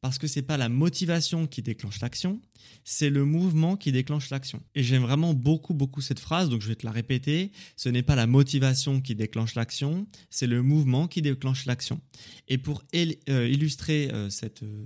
parce 0.00 0.18
que 0.18 0.26
c'est 0.26 0.42
pas 0.42 0.56
la 0.56 0.68
motivation 0.68 1.46
qui 1.46 1.62
déclenche 1.62 2.00
l'action, 2.00 2.40
c'est 2.84 3.10
le 3.10 3.24
mouvement 3.24 3.76
qui 3.76 3.92
déclenche 3.92 4.30
l'action. 4.30 4.62
Et 4.74 4.82
j'aime 4.82 5.02
vraiment 5.02 5.34
beaucoup 5.34 5.74
beaucoup 5.74 6.00
cette 6.00 6.20
phrase, 6.20 6.48
donc 6.48 6.62
je 6.62 6.68
vais 6.68 6.74
te 6.74 6.86
la 6.86 6.92
répéter. 6.92 7.52
Ce 7.76 7.88
n'est 7.88 8.02
pas 8.02 8.14
la 8.14 8.26
motivation 8.26 9.00
qui 9.00 9.14
déclenche 9.14 9.54
l'action, 9.54 10.06
c'est 10.30 10.46
le 10.46 10.62
mouvement 10.62 11.06
qui 11.06 11.20
déclenche 11.20 11.66
l'action. 11.66 12.00
Et 12.48 12.58
pour 12.58 12.82
euh, 12.94 13.48
illustrer 13.48 14.10
euh, 14.12 14.30
cette 14.30 14.62
euh, 14.62 14.84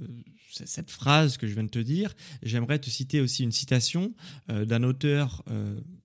cette 0.64 0.92
phrase 0.92 1.37
que 1.37 1.49
je 1.49 1.54
viens 1.54 1.64
de 1.64 1.68
te 1.68 1.80
dire, 1.80 2.14
j'aimerais 2.44 2.78
te 2.78 2.88
citer 2.88 3.21
aussi 3.21 3.42
une 3.42 3.50
citation 3.50 4.14
d'un 4.47 4.85
auteur 4.85 5.42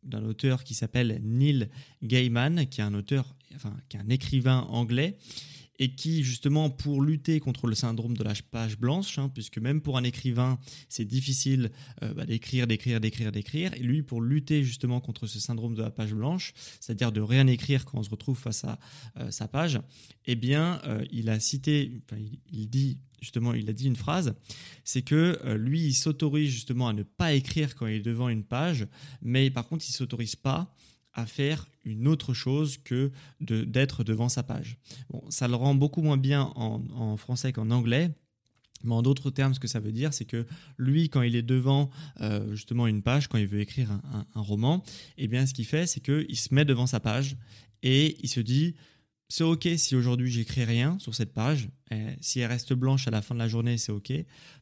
d'un 0.01 0.23
auteur 0.23 0.63
qui 0.63 0.73
s'appelle 0.73 1.21
Neil 1.23 1.69
Gaiman, 2.01 2.65
qui 2.65 2.81
est 2.81 2.83
un 2.83 2.95
auteur, 2.95 3.35
enfin 3.53 3.77
qui 3.89 3.97
est 3.97 3.99
un 3.99 4.09
écrivain 4.09 4.61
anglais 4.71 5.19
et 5.79 5.95
qui 5.95 6.23
justement 6.23 6.69
pour 6.69 7.01
lutter 7.01 7.39
contre 7.39 7.65
le 7.65 7.73
syndrome 7.75 8.15
de 8.15 8.23
la 8.23 8.33
page 8.51 8.77
blanche, 8.77 9.17
hein, 9.17 9.31
puisque 9.33 9.57
même 9.57 9.81
pour 9.81 9.97
un 9.97 10.03
écrivain 10.03 10.59
c'est 10.89 11.05
difficile 11.05 11.71
euh, 12.03 12.13
bah, 12.13 12.25
d'écrire, 12.25 12.67
d'écrire, 12.67 12.99
d'écrire, 12.99 13.31
d'écrire, 13.31 13.73
et 13.73 13.79
lui 13.79 14.03
pour 14.03 14.21
lutter 14.21 14.63
justement 14.63 14.99
contre 14.99 15.25
ce 15.25 15.39
syndrome 15.39 15.73
de 15.73 15.81
la 15.81 15.89
page 15.89 16.13
blanche, 16.13 16.53
c'est-à-dire 16.79 17.11
de 17.11 17.21
rien 17.21 17.47
écrire 17.47 17.85
quand 17.85 17.97
on 17.97 18.03
se 18.03 18.09
retrouve 18.09 18.37
face 18.37 18.65
à 18.65 18.77
euh, 19.17 19.31
sa 19.31 19.47
page, 19.47 19.79
eh 20.25 20.35
bien 20.35 20.81
euh, 20.83 21.03
il 21.11 21.29
a 21.29 21.39
cité, 21.39 22.01
il, 22.51 22.69
dit 22.69 22.97
justement, 23.21 23.53
il 23.53 23.69
a 23.69 23.73
dit 23.73 23.87
une 23.87 23.95
phrase, 23.95 24.35
c'est 24.83 25.01
que 25.01 25.39
lui 25.55 25.81
il 25.81 25.93
s'autorise 25.93 26.51
justement 26.51 26.89
à 26.89 26.93
ne 26.93 27.03
pas 27.03 27.33
écrire 27.33 27.75
quand 27.75 27.87
il 27.87 27.95
est 27.95 27.99
devant 28.01 28.29
une 28.29 28.43
page, 28.43 28.87
mais 29.21 29.49
par 29.49 29.67
contre 29.67 29.85
il 29.87 29.93
s'autorise 29.93 30.35
pas 30.35 30.73
à 31.13 31.25
faire 31.25 31.67
une 31.85 32.07
autre 32.07 32.33
chose 32.33 32.77
que 32.77 33.11
d'être 33.39 34.03
devant 34.03 34.29
sa 34.29 34.43
page. 34.43 34.77
Bon, 35.09 35.23
ça 35.29 35.47
le 35.47 35.55
rend 35.55 35.75
beaucoup 35.75 36.01
moins 36.01 36.17
bien 36.17 36.51
en, 36.55 37.17
français 37.17 37.51
qu'en 37.51 37.71
anglais. 37.71 38.11
Mais 38.83 38.93
en 38.93 39.01
d'autres 39.01 39.29
termes, 39.29 39.53
ce 39.53 39.59
que 39.59 39.67
ça 39.67 39.81
veut 39.81 39.91
dire, 39.91 40.13
c'est 40.13 40.23
que 40.23 40.45
lui, 40.77 41.09
quand 41.09 41.21
il 41.21 41.35
est 41.35 41.41
devant 41.41 41.89
euh, 42.21 42.55
justement 42.55 42.87
une 42.87 43.01
page, 43.01 43.27
quand 43.27 43.37
il 43.37 43.47
veut 43.47 43.59
écrire 43.59 43.91
un, 43.91 44.41
roman, 44.41 44.83
eh 45.17 45.27
bien, 45.27 45.45
ce 45.45 45.53
qu'il 45.53 45.65
fait, 45.65 45.85
c'est 45.85 45.99
qu'il 45.99 46.37
se 46.37 46.53
met 46.53 46.63
devant 46.63 46.87
sa 46.87 47.01
page 47.01 47.35
et 47.83 48.17
il 48.23 48.29
se 48.29 48.39
dit 48.39 48.75
c'est 49.27 49.43
ok 49.43 49.67
si 49.77 49.95
aujourd'hui 49.95 50.31
j'écris 50.31 50.63
rien 50.63 50.97
sur 50.99 51.13
cette 51.13 51.33
page. 51.33 51.69
si 52.21 52.39
elle 52.39 52.47
reste 52.47 52.73
blanche 52.73 53.07
à 53.07 53.11
la 53.11 53.21
fin 53.21 53.35
de 53.35 53.39
la 53.39 53.47
journée, 53.47 53.77
c'est 53.77 53.91
ok. 53.91 54.13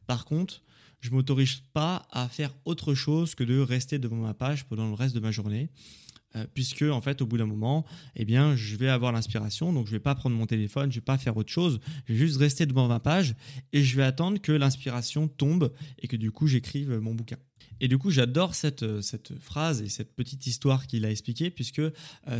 Par 0.06 0.24
contre, 0.24 0.62
je 1.00 1.10
m'autorise 1.10 1.62
pas 1.72 2.06
à 2.10 2.28
faire 2.28 2.54
autre 2.64 2.94
chose 2.94 3.34
que 3.34 3.44
de 3.44 3.60
rester 3.60 3.98
devant 3.98 4.16
ma 4.16 4.34
page 4.34 4.66
pendant 4.66 4.88
le 4.88 4.94
reste 4.94 5.14
de 5.14 5.20
ma 5.20 5.30
journée. 5.30 5.70
Euh, 6.36 6.44
puisque 6.52 6.82
en 6.82 7.00
fait 7.00 7.22
au 7.22 7.26
bout 7.26 7.38
d'un 7.38 7.46
moment 7.46 7.86
eh 8.14 8.26
bien 8.26 8.54
je 8.54 8.76
vais 8.76 8.90
avoir 8.90 9.12
l'inspiration 9.12 9.72
donc 9.72 9.86
je 9.86 9.92
vais 9.92 9.98
pas 9.98 10.14
prendre 10.14 10.36
mon 10.36 10.44
téléphone 10.44 10.92
je 10.92 10.96
vais 10.96 11.04
pas 11.04 11.16
faire 11.16 11.38
autre 11.38 11.50
chose 11.50 11.80
je 12.04 12.12
vais 12.12 12.18
juste 12.18 12.36
rester 12.36 12.66
devant 12.66 12.86
ma 12.86 13.00
page 13.00 13.34
et 13.72 13.82
je 13.82 13.96
vais 13.96 14.02
attendre 14.02 14.38
que 14.38 14.52
l'inspiration 14.52 15.26
tombe 15.26 15.72
et 16.02 16.06
que 16.06 16.16
du 16.16 16.30
coup 16.30 16.46
j'écrive 16.46 16.98
mon 16.98 17.14
bouquin. 17.14 17.38
Et 17.80 17.88
du 17.88 17.96
coup, 17.96 18.10
j'adore 18.10 18.54
cette, 18.54 18.82
euh, 18.82 19.00
cette 19.02 19.38
phrase 19.38 19.82
et 19.82 19.88
cette 19.88 20.14
petite 20.14 20.46
histoire 20.46 20.86
qu'il 20.88 21.04
a 21.04 21.10
expliquée, 21.10 21.48
puisque 21.48 21.78
euh, 21.78 21.92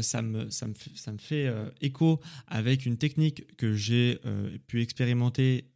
ça, 0.03 0.21
me, 0.21 0.51
ça, 0.51 0.67
me, 0.67 0.75
ça 0.97 1.13
me 1.13 1.19
fait 1.19 1.49
écho 1.81 2.21
avec 2.49 2.87
une 2.87 2.97
technique 2.97 3.57
que 3.57 3.73
j'ai 3.75 4.19
pu 4.67 4.83
expérimenter 4.83 5.71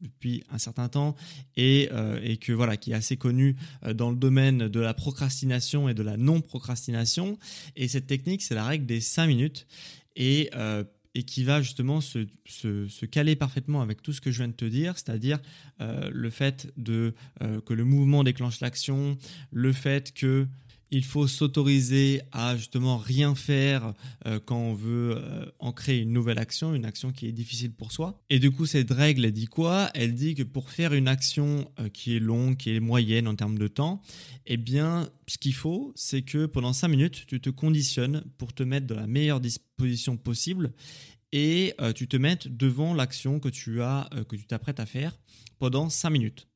depuis 0.00 0.42
un 0.50 0.58
certain 0.58 0.88
temps 0.88 1.14
et, 1.56 1.88
et, 2.22 2.36
que 2.38 2.52
voilà 2.52 2.76
qui 2.76 2.92
est 2.92 2.94
assez 2.94 3.16
connue 3.16 3.56
dans 3.94 4.10
le 4.10 4.16
domaine 4.16 4.68
de 4.68 4.80
la 4.80 4.94
procrastination 4.94 5.88
et 5.88 5.94
de 5.94 6.02
la 6.02 6.16
non 6.16 6.40
procrastination 6.40 7.38
et 7.76 7.88
cette 7.88 8.06
technique 8.06 8.42
c'est 8.42 8.54
la 8.54 8.64
règle 8.64 8.86
des 8.86 9.00
5 9.00 9.26
minutes 9.26 9.66
et 10.16 10.50
et 11.14 11.24
qui 11.24 11.44
va 11.44 11.60
justement 11.60 12.00
se, 12.00 12.26
se, 12.46 13.04
caler 13.06 13.34
parfaitement 13.34 13.82
avec 13.82 14.02
tout 14.02 14.12
ce 14.12 14.20
que 14.20 14.30
je 14.30 14.38
viens 14.38 14.48
de 14.48 14.52
te 14.52 14.64
dire, 14.64 14.96
c'est-à-dire 14.96 15.40
euh, 15.80 16.08
le 16.12 16.30
fait 16.30 16.72
de, 16.76 17.14
euh, 17.42 17.60
que 17.60 17.74
le 17.74 17.84
mouvement 17.84 18.22
déclenche 18.22 18.60
l'action, 18.60 19.18
le 19.50 19.72
fait 19.72 20.12
que 20.12 20.46
il 20.90 21.04
faut 21.04 21.28
s'autoriser 21.28 22.20
à 22.32 22.56
justement 22.56 22.98
rien 22.98 23.34
faire 23.34 23.94
euh, 24.26 24.40
quand 24.44 24.58
on 24.58 24.74
veut 24.74 25.14
euh, 25.16 25.46
ancrer 25.58 25.98
une 25.98 26.12
nouvelle 26.12 26.38
action, 26.38 26.74
une 26.74 26.84
action 26.84 27.12
qui 27.12 27.26
est 27.26 27.32
difficile 27.32 27.72
pour 27.72 27.92
soi. 27.92 28.20
Et 28.28 28.38
du 28.38 28.50
coup, 28.50 28.66
cette 28.66 28.90
règle, 28.90 29.24
elle 29.24 29.32
dit 29.32 29.46
quoi? 29.46 29.90
Elle 29.94 30.14
dit 30.14 30.34
que 30.34 30.42
pour 30.42 30.70
faire 30.70 30.92
une 30.92 31.08
action 31.08 31.70
euh, 31.78 31.88
qui 31.88 32.16
est 32.16 32.20
longue, 32.20 32.56
qui 32.56 32.74
est 32.74 32.80
moyenne 32.80 33.28
en 33.28 33.36
termes 33.36 33.58
de 33.58 33.68
temps, 33.68 34.02
eh 34.46 34.56
bien, 34.56 35.08
ce 35.28 35.38
qu'il 35.38 35.54
faut, 35.54 35.92
c'est 35.94 36.22
que 36.22 36.46
pendant 36.46 36.72
5 36.72 36.88
minutes, 36.88 37.24
tu 37.26 37.40
te 37.40 37.50
conditionnes 37.50 38.24
pour 38.36 38.52
te 38.52 38.64
mettre 38.64 38.86
dans 38.86 38.96
la 38.96 39.06
meilleure 39.06 39.40
disposition 39.40 40.16
possible 40.16 40.72
et 41.32 41.74
tu 41.94 42.08
te 42.08 42.16
mettes 42.16 42.48
devant 42.48 42.92
l'action 42.92 43.38
que 43.38 43.48
tu 43.48 43.82
as, 43.82 44.10
que 44.28 44.34
tu 44.34 44.46
t'apprêtes 44.46 44.80
à 44.80 44.86
faire 44.86 45.16
pendant 45.60 45.88
5 45.88 46.10
minutes. 46.10 46.48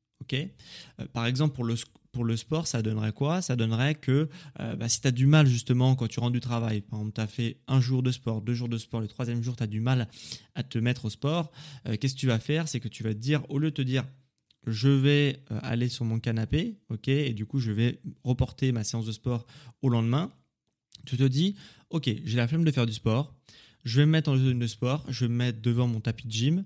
Par 1.13 1.27
exemple, 1.27 1.55
pour 1.55 1.63
le, 1.63 1.77
pour 2.15 2.25
le 2.25 2.37
sport, 2.37 2.67
ça 2.67 2.81
donnerait 2.81 3.13
quoi? 3.13 3.43
Ça 3.43 3.57
donnerait 3.57 3.97
que 3.97 4.29
euh, 4.61 4.77
bah, 4.77 4.89
si 4.89 5.01
tu 5.01 5.09
as 5.09 5.11
du 5.11 5.27
mal 5.27 5.47
justement 5.47 5.97
quand 5.97 6.07
tu 6.07 6.21
rentres 6.21 6.33
du 6.33 6.41
travail, 6.41 6.81
par 6.81 7.01
exemple, 7.01 7.15
tu 7.15 7.21
as 7.21 7.27
fait 7.27 7.59
un 7.67 7.81
jour 7.81 8.03
de 8.03 8.13
sport, 8.13 8.41
deux 8.41 8.55
jours 8.55 8.69
de 8.69 8.79
sport, 8.79 9.01
le 9.01 9.09
troisième 9.09 9.43
jour, 9.43 9.57
tu 9.57 9.65
as 9.65 9.67
du 9.67 9.81
mal 9.81 10.09
à 10.55 10.63
te 10.63 10.79
mettre 10.79 11.07
au 11.07 11.11
sport, 11.11 11.51
euh, 11.89 11.97
qu'est-ce 11.99 12.15
que 12.15 12.21
tu 12.21 12.29
vas 12.29 12.39
faire? 12.39 12.69
C'est 12.69 12.79
que 12.79 12.89
tu 12.89 13.03
vas 13.03 13.13
te 13.13 13.19
dire, 13.19 13.43
au 13.51 13.59
lieu 13.59 13.71
de 13.71 13.75
te 13.75 13.83
dire, 13.83 14.05
je 14.67 14.89
vais 14.89 15.43
euh, 15.51 15.59
aller 15.63 15.89
sur 15.89 16.05
mon 16.05 16.21
canapé, 16.21 16.79
ok, 16.89 17.09
et 17.09 17.35
du 17.35 17.45
coup, 17.45 17.59
je 17.59 17.73
vais 17.73 18.01
reporter 18.23 18.71
ma 18.71 18.85
séance 18.85 19.07
de 19.07 19.13
sport 19.13 19.45
au 19.83 19.89
lendemain, 19.89 20.33
tu 21.05 21.17
te 21.17 21.25
dis, 21.25 21.57
ok, 21.91 22.09
j'ai 22.25 22.37
la 22.37 22.47
flemme 22.47 22.65
de 22.65 22.71
faire 22.71 22.87
du 22.87 22.95
sport, 22.95 23.35
je 23.85 24.01
vais 24.01 24.07
me 24.07 24.13
mettre 24.13 24.31
en 24.31 24.37
zone 24.37 24.61
de 24.61 24.67
sport, 24.69 25.05
je 25.09 25.25
vais 25.25 25.29
me 25.29 25.37
mettre 25.37 25.61
devant 25.61 25.89
mon 25.89 26.01
tapis 26.01 26.27
de 26.27 26.33
gym 26.33 26.65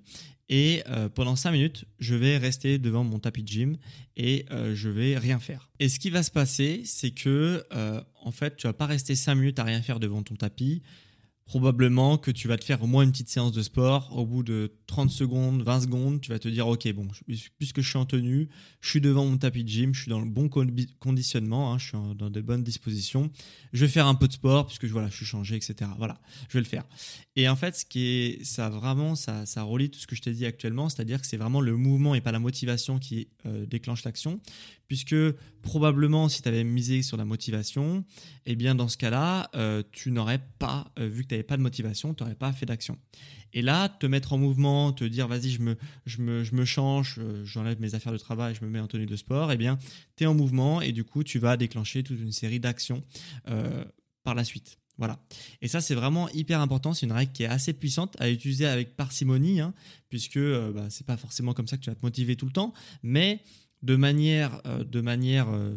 et 0.48 0.82
euh, 0.88 1.08
pendant 1.08 1.36
5 1.36 1.52
minutes, 1.52 1.84
je 1.98 2.14
vais 2.14 2.38
rester 2.38 2.78
devant 2.78 3.04
mon 3.04 3.18
tapis 3.18 3.42
de 3.42 3.48
gym 3.48 3.76
et 4.16 4.46
euh, 4.50 4.74
je 4.74 4.88
vais 4.88 5.18
rien 5.18 5.38
faire. 5.38 5.68
Et 5.78 5.88
ce 5.88 5.98
qui 5.98 6.10
va 6.10 6.22
se 6.22 6.30
passer, 6.30 6.82
c'est 6.84 7.10
que 7.10 7.64
euh, 7.74 8.00
en 8.22 8.32
fait, 8.32 8.56
tu 8.56 8.66
vas 8.66 8.72
pas 8.72 8.86
rester 8.86 9.14
5 9.14 9.34
minutes 9.34 9.58
à 9.58 9.64
rien 9.64 9.82
faire 9.82 10.00
devant 10.00 10.22
ton 10.22 10.36
tapis 10.36 10.82
probablement 11.48 12.18
que 12.18 12.30
tu 12.30 12.46
vas 12.46 12.58
te 12.58 12.64
faire 12.64 12.82
au 12.82 12.86
moins 12.86 13.04
une 13.04 13.10
petite 13.10 13.30
séance 13.30 13.52
de 13.52 13.62
sport. 13.62 14.14
Au 14.14 14.26
bout 14.26 14.42
de 14.42 14.70
30 14.86 15.10
secondes, 15.10 15.62
20 15.62 15.80
secondes, 15.80 16.20
tu 16.20 16.30
vas 16.30 16.38
te 16.38 16.46
dire, 16.46 16.68
OK, 16.68 16.86
bon, 16.92 17.08
puisque 17.56 17.80
je 17.80 17.88
suis 17.88 17.96
en 17.96 18.04
tenue, 18.04 18.50
je 18.82 18.90
suis 18.90 19.00
devant 19.00 19.24
mon 19.24 19.38
tapis 19.38 19.64
de 19.64 19.68
gym, 19.68 19.94
je 19.94 20.02
suis 20.02 20.10
dans 20.10 20.20
le 20.20 20.28
bon 20.28 20.50
conditionnement, 21.00 21.72
hein, 21.72 21.78
je 21.78 21.86
suis 21.86 21.96
dans 22.16 22.28
de 22.28 22.40
bonnes 22.42 22.62
dispositions, 22.62 23.30
je 23.72 23.86
vais 23.86 23.90
faire 23.90 24.06
un 24.06 24.14
peu 24.14 24.28
de 24.28 24.34
sport, 24.34 24.66
puisque 24.66 24.84
voilà, 24.84 25.08
je 25.08 25.16
suis 25.16 25.24
changé, 25.24 25.56
etc. 25.56 25.90
Voilà, 25.96 26.20
je 26.50 26.58
vais 26.58 26.62
le 26.62 26.68
faire. 26.68 26.84
Et 27.34 27.48
en 27.48 27.56
fait, 27.56 27.76
ce 27.76 27.86
qui 27.86 28.04
est, 28.04 28.44
ça 28.44 28.68
vraiment, 28.68 29.14
ça, 29.14 29.46
ça 29.46 29.62
relie 29.62 29.88
tout 29.88 29.98
ce 29.98 30.06
que 30.06 30.16
je 30.16 30.20
t'ai 30.20 30.32
dit 30.32 30.44
actuellement, 30.44 30.90
c'est-à-dire 30.90 31.18
que 31.18 31.26
c'est 31.26 31.38
vraiment 31.38 31.62
le 31.62 31.74
mouvement 31.78 32.14
et 32.14 32.20
pas 32.20 32.32
la 32.32 32.40
motivation 32.40 32.98
qui 32.98 33.28
euh, 33.46 33.64
déclenche 33.64 34.04
l'action, 34.04 34.38
puisque 34.88 35.14
probablement 35.62 36.28
si 36.28 36.42
tu 36.42 36.48
avais 36.48 36.64
misé 36.64 37.02
sur 37.02 37.16
la 37.16 37.26
motivation, 37.26 38.04
eh 38.46 38.56
bien 38.56 38.74
dans 38.74 38.88
ce 38.88 38.96
cas-là, 38.96 39.50
euh, 39.54 39.82
tu 39.92 40.10
n'aurais 40.10 40.40
pas, 40.58 40.90
euh, 40.98 41.06
vu 41.06 41.22
que 41.22 41.28
tu 41.28 41.34
n'avais 41.34 41.44
pas 41.44 41.58
de 41.58 41.62
motivation, 41.62 42.14
tu 42.14 42.22
n'aurais 42.22 42.34
pas 42.34 42.52
fait 42.52 42.66
d'action. 42.66 42.98
Et 43.52 43.62
là, 43.62 43.88
te 43.88 44.06
mettre 44.06 44.32
en 44.32 44.38
mouvement, 44.38 44.92
te 44.92 45.04
dire 45.04 45.28
vas-y, 45.28 45.50
je 45.50 45.60
me, 45.60 45.76
je 46.06 46.22
me, 46.22 46.42
je 46.42 46.54
me 46.54 46.64
change, 46.64 47.16
euh, 47.18 47.44
j'enlève 47.44 47.80
mes 47.80 47.94
affaires 47.94 48.12
de 48.12 48.18
travail, 48.18 48.54
je 48.54 48.64
me 48.64 48.70
mets 48.70 48.80
en 48.80 48.88
tenue 48.88 49.06
de 49.06 49.16
sport, 49.16 49.52
eh 49.52 49.56
bien, 49.56 49.78
tu 50.16 50.24
es 50.24 50.26
en 50.26 50.34
mouvement 50.34 50.80
et 50.80 50.92
du 50.92 51.04
coup, 51.04 51.22
tu 51.22 51.38
vas 51.38 51.56
déclencher 51.56 52.02
toute 52.02 52.18
une 52.18 52.32
série 52.32 52.60
d'actions 52.60 53.02
par 54.24 54.34
la 54.34 54.44
suite. 54.44 54.78
Voilà. 54.96 55.20
Et 55.62 55.68
ça, 55.68 55.80
c'est 55.80 55.94
vraiment 55.94 56.28
hyper 56.30 56.60
important. 56.60 56.92
C'est 56.92 57.06
une 57.06 57.12
règle 57.12 57.30
qui 57.30 57.44
est 57.44 57.48
assez 57.48 57.72
puissante 57.72 58.16
à 58.20 58.28
utiliser 58.28 58.66
avec 58.66 58.96
parcimonie, 58.96 59.60
hein, 59.60 59.72
puisque 60.08 60.40
bah, 60.40 60.86
c'est 60.90 61.06
pas 61.06 61.16
forcément 61.16 61.54
comme 61.54 61.68
ça 61.68 61.76
que 61.76 61.82
tu 61.82 61.90
vas 61.90 61.94
te 61.94 62.04
motiver 62.04 62.34
tout 62.34 62.46
le 62.46 62.52
temps, 62.52 62.72
mais 63.02 63.42
de 63.82 63.96
manière, 63.96 64.60
euh, 64.66 64.84
de 64.84 65.00
manière 65.00 65.48
euh, 65.48 65.74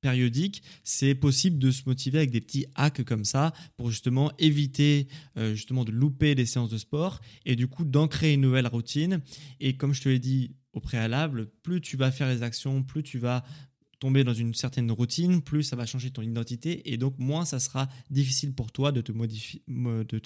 périodique, 0.00 0.62
c'est 0.82 1.14
possible 1.14 1.58
de 1.58 1.70
se 1.70 1.82
motiver 1.86 2.18
avec 2.18 2.30
des 2.30 2.42
petits 2.42 2.66
hacks 2.74 3.02
comme 3.04 3.24
ça 3.24 3.54
pour 3.76 3.90
justement 3.90 4.30
éviter 4.38 5.08
euh, 5.38 5.54
justement 5.54 5.84
de 5.84 5.92
louper 5.92 6.34
des 6.34 6.44
séances 6.44 6.68
de 6.68 6.76
sport 6.76 7.20
et 7.46 7.56
du 7.56 7.68
coup 7.68 7.84
d'ancrer 7.84 8.34
une 8.34 8.42
nouvelle 8.42 8.66
routine. 8.66 9.22
Et 9.60 9.78
comme 9.78 9.94
je 9.94 10.02
te 10.02 10.08
l'ai 10.10 10.18
dit 10.18 10.56
au 10.74 10.80
préalable, 10.80 11.46
plus 11.62 11.80
tu 11.80 11.96
vas 11.96 12.10
faire 12.10 12.28
les 12.28 12.42
actions, 12.42 12.82
plus 12.82 13.02
tu 13.02 13.18
vas 13.18 13.44
tomber 13.98 14.24
dans 14.24 14.34
une 14.34 14.54
certaine 14.54 14.90
routine, 14.90 15.42
plus 15.42 15.62
ça 15.62 15.76
va 15.76 15.86
changer 15.86 16.10
ton 16.10 16.22
identité 16.22 16.92
et 16.92 16.96
donc 16.96 17.18
moins 17.18 17.44
ça 17.44 17.58
sera 17.58 17.88
difficile 18.10 18.52
pour 18.52 18.72
toi 18.72 18.92
de 18.92 19.00
te, 19.00 19.12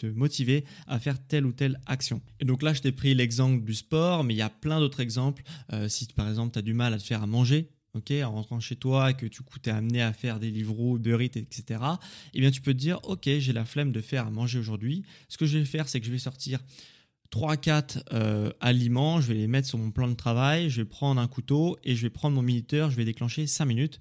motiver 0.06 0.64
à 0.86 0.98
faire 0.98 1.24
telle 1.26 1.46
ou 1.46 1.52
telle 1.52 1.80
action. 1.86 2.20
Et 2.40 2.44
donc 2.44 2.62
là, 2.62 2.74
je 2.74 2.80
t'ai 2.80 2.92
pris 2.92 3.14
l'exemple 3.14 3.64
du 3.64 3.74
sport, 3.74 4.24
mais 4.24 4.34
il 4.34 4.38
y 4.38 4.42
a 4.42 4.50
plein 4.50 4.80
d'autres 4.80 5.00
exemples. 5.00 5.42
Euh, 5.72 5.88
si 5.88 6.06
par 6.06 6.28
exemple, 6.28 6.52
tu 6.52 6.58
as 6.58 6.62
du 6.62 6.74
mal 6.74 6.94
à 6.94 6.98
te 6.98 7.04
faire 7.04 7.22
à 7.22 7.26
manger, 7.26 7.70
ok, 7.94 8.12
en 8.24 8.32
rentrant 8.32 8.60
chez 8.60 8.76
toi, 8.76 9.12
que 9.12 9.26
tu 9.26 9.42
es 9.64 9.70
amené 9.70 10.02
à 10.02 10.12
faire 10.12 10.38
des 10.38 10.50
livres 10.50 10.98
de 10.98 11.12
rites, 11.12 11.36
etc., 11.36 11.80
eh 12.34 12.40
bien 12.40 12.50
tu 12.50 12.60
peux 12.60 12.72
te 12.72 12.78
dire, 12.78 13.00
ok, 13.04 13.28
j'ai 13.38 13.52
la 13.52 13.64
flemme 13.64 13.92
de 13.92 14.00
faire 14.00 14.26
à 14.26 14.30
manger 14.30 14.58
aujourd'hui. 14.58 15.04
Ce 15.28 15.36
que 15.36 15.46
je 15.46 15.58
vais 15.58 15.64
faire, 15.64 15.88
c'est 15.88 16.00
que 16.00 16.06
je 16.06 16.12
vais 16.12 16.18
sortir 16.18 16.60
3-4 17.30 18.02
euh, 18.12 18.50
aliments, 18.60 19.20
je 19.20 19.28
vais 19.28 19.34
les 19.34 19.46
mettre 19.46 19.68
sur 19.68 19.78
mon 19.78 19.90
plan 19.90 20.08
de 20.08 20.14
travail, 20.14 20.70
je 20.70 20.80
vais 20.80 20.88
prendre 20.88 21.20
un 21.20 21.28
couteau 21.28 21.76
et 21.84 21.94
je 21.94 22.02
vais 22.02 22.10
prendre 22.10 22.34
mon 22.34 22.42
minuteur, 22.42 22.90
je 22.90 22.96
vais 22.96 23.04
déclencher 23.04 23.46
5 23.46 23.64
minutes. 23.66 24.00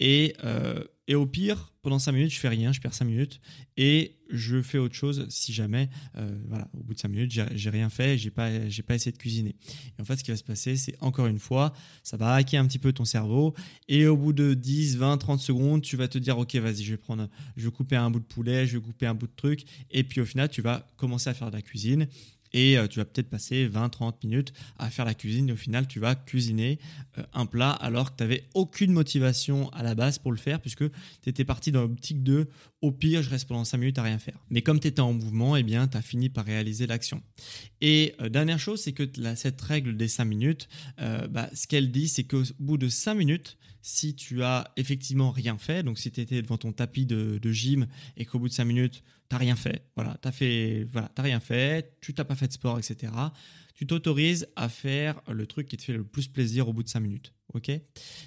Et, 0.00 0.34
euh, 0.42 0.82
et 1.06 1.14
au 1.14 1.24
pire, 1.24 1.72
pendant 1.82 2.00
5 2.00 2.12
minutes, 2.12 2.32
je 2.32 2.40
fais 2.40 2.48
rien, 2.48 2.72
je 2.72 2.80
perds 2.80 2.94
5 2.94 3.04
minutes 3.04 3.40
et 3.76 4.16
je 4.28 4.60
fais 4.60 4.78
autre 4.78 4.94
chose 4.94 5.26
si 5.28 5.52
jamais, 5.52 5.88
euh, 6.16 6.36
voilà, 6.48 6.68
au 6.74 6.82
bout 6.82 6.94
de 6.94 6.98
5 6.98 7.08
minutes, 7.08 7.30
j'ai 7.30 7.70
rien 7.70 7.88
fait, 7.90 8.18
j'ai 8.18 8.30
pas, 8.30 8.68
j'ai 8.68 8.82
pas 8.82 8.96
essayé 8.96 9.12
de 9.12 9.18
cuisiner. 9.18 9.54
Et 9.96 10.02
en 10.02 10.04
fait, 10.04 10.16
ce 10.16 10.24
qui 10.24 10.32
va 10.32 10.36
se 10.36 10.42
passer, 10.42 10.76
c'est 10.76 10.96
encore 11.00 11.26
une 11.26 11.38
fois, 11.38 11.72
ça 12.02 12.16
va 12.16 12.34
hacker 12.34 12.60
un 12.60 12.66
petit 12.66 12.80
peu 12.80 12.92
ton 12.92 13.04
cerveau 13.04 13.54
et 13.86 14.06
au 14.08 14.16
bout 14.16 14.32
de 14.32 14.54
10, 14.54 14.96
20, 14.96 15.18
30 15.18 15.40
secondes, 15.40 15.82
tu 15.82 15.96
vas 15.96 16.08
te 16.08 16.18
dire, 16.18 16.38
ok, 16.38 16.56
vas-y, 16.56 16.82
je 16.82 16.90
vais 16.90 16.96
prendre, 16.96 17.28
je 17.56 17.66
vais 17.66 17.72
couper 17.72 17.94
un 17.94 18.10
bout 18.10 18.20
de 18.20 18.24
poulet, 18.24 18.66
je 18.66 18.78
vais 18.78 18.82
couper 18.82 19.06
un 19.06 19.14
bout 19.14 19.28
de 19.28 19.36
truc 19.36 19.64
et 19.92 20.02
puis 20.02 20.20
au 20.20 20.24
final, 20.24 20.48
tu 20.48 20.60
vas 20.60 20.88
commencer 20.96 21.30
à 21.30 21.34
faire 21.34 21.50
de 21.50 21.56
la 21.56 21.62
cuisine 21.62 22.08
et 22.54 22.78
euh, 22.78 22.86
tu 22.86 22.98
vas 22.98 23.04
peut-être 23.04 23.28
passer 23.28 23.68
20-30 23.68 24.14
minutes 24.24 24.54
à 24.78 24.88
faire 24.88 25.04
la 25.04 25.12
cuisine 25.12 25.52
au 25.52 25.56
final 25.56 25.86
tu 25.86 26.00
vas 26.00 26.14
cuisiner 26.14 26.78
euh, 27.18 27.22
un 27.34 27.44
plat 27.44 27.72
alors 27.72 28.12
que 28.12 28.16
tu 28.16 28.22
n'avais 28.22 28.44
aucune 28.54 28.92
motivation 28.92 29.68
à 29.70 29.82
la 29.82 29.94
base 29.94 30.18
pour 30.18 30.32
le 30.32 30.38
faire 30.38 30.60
puisque 30.60 30.88
tu 31.22 31.28
étais 31.28 31.44
parti 31.44 31.72
dans 31.72 31.82
l'optique 31.82 32.22
de 32.22 32.48
au 32.80 32.92
pire 32.92 33.22
je 33.22 33.28
reste 33.28 33.48
pendant 33.48 33.64
5 33.64 33.78
minutes 33.78 33.98
à 33.98 34.02
rien 34.02 34.18
faire. 34.18 34.38
Mais 34.50 34.60
comme 34.60 34.78
tu 34.78 34.88
étais 34.88 35.00
en 35.00 35.14
mouvement, 35.14 35.56
eh 35.56 35.62
bien 35.62 35.88
tu 35.88 35.96
as 35.96 36.02
fini 36.02 36.28
par 36.28 36.44
réaliser 36.44 36.86
l'action. 36.86 37.22
Et 37.80 38.14
euh, 38.20 38.28
dernière 38.28 38.58
chose, 38.58 38.82
c'est 38.82 38.92
que 38.92 39.04
cette 39.36 39.60
règle 39.62 39.96
des 39.96 40.06
5 40.06 40.26
minutes, 40.26 40.68
bah, 41.30 41.48
ce 41.54 41.66
qu'elle 41.66 41.90
dit, 41.90 42.08
c'est 42.08 42.24
qu'au 42.24 42.42
bout 42.58 42.76
de 42.76 42.88
5 42.88 43.14
minutes, 43.14 43.56
si 43.84 44.14
tu 44.14 44.42
as 44.42 44.72
effectivement 44.76 45.30
rien 45.30 45.58
fait, 45.58 45.82
donc 45.82 45.98
si 45.98 46.10
tu 46.10 46.18
étais 46.22 46.40
devant 46.40 46.56
ton 46.56 46.72
tapis 46.72 47.04
de, 47.04 47.38
gym 47.52 47.86
et 48.16 48.24
qu'au 48.24 48.38
bout 48.38 48.48
de 48.48 48.54
5 48.54 48.64
minutes, 48.64 49.02
tu 49.28 49.34
n'as 49.34 49.38
rien 49.38 49.56
fait, 49.56 49.86
voilà, 49.96 50.16
tu 50.22 50.30
fait, 50.32 50.86
voilà, 50.92 51.10
rien 51.18 51.40
fait, 51.40 51.96
tu 52.00 52.14
t'as 52.14 52.24
pas 52.24 52.34
fait 52.34 52.48
de 52.48 52.52
sport, 52.52 52.78
etc., 52.78 53.12
tu 53.74 53.86
t'autorises 53.86 54.46
à 54.56 54.68
faire 54.68 55.20
le 55.28 55.46
truc 55.46 55.66
qui 55.68 55.76
te 55.76 55.82
fait 55.82 55.92
le 55.92 56.04
plus 56.04 56.28
plaisir 56.28 56.68
au 56.68 56.72
bout 56.72 56.82
de 56.82 56.88
5 56.88 57.00
minutes. 57.00 57.32
Ok 57.52 57.70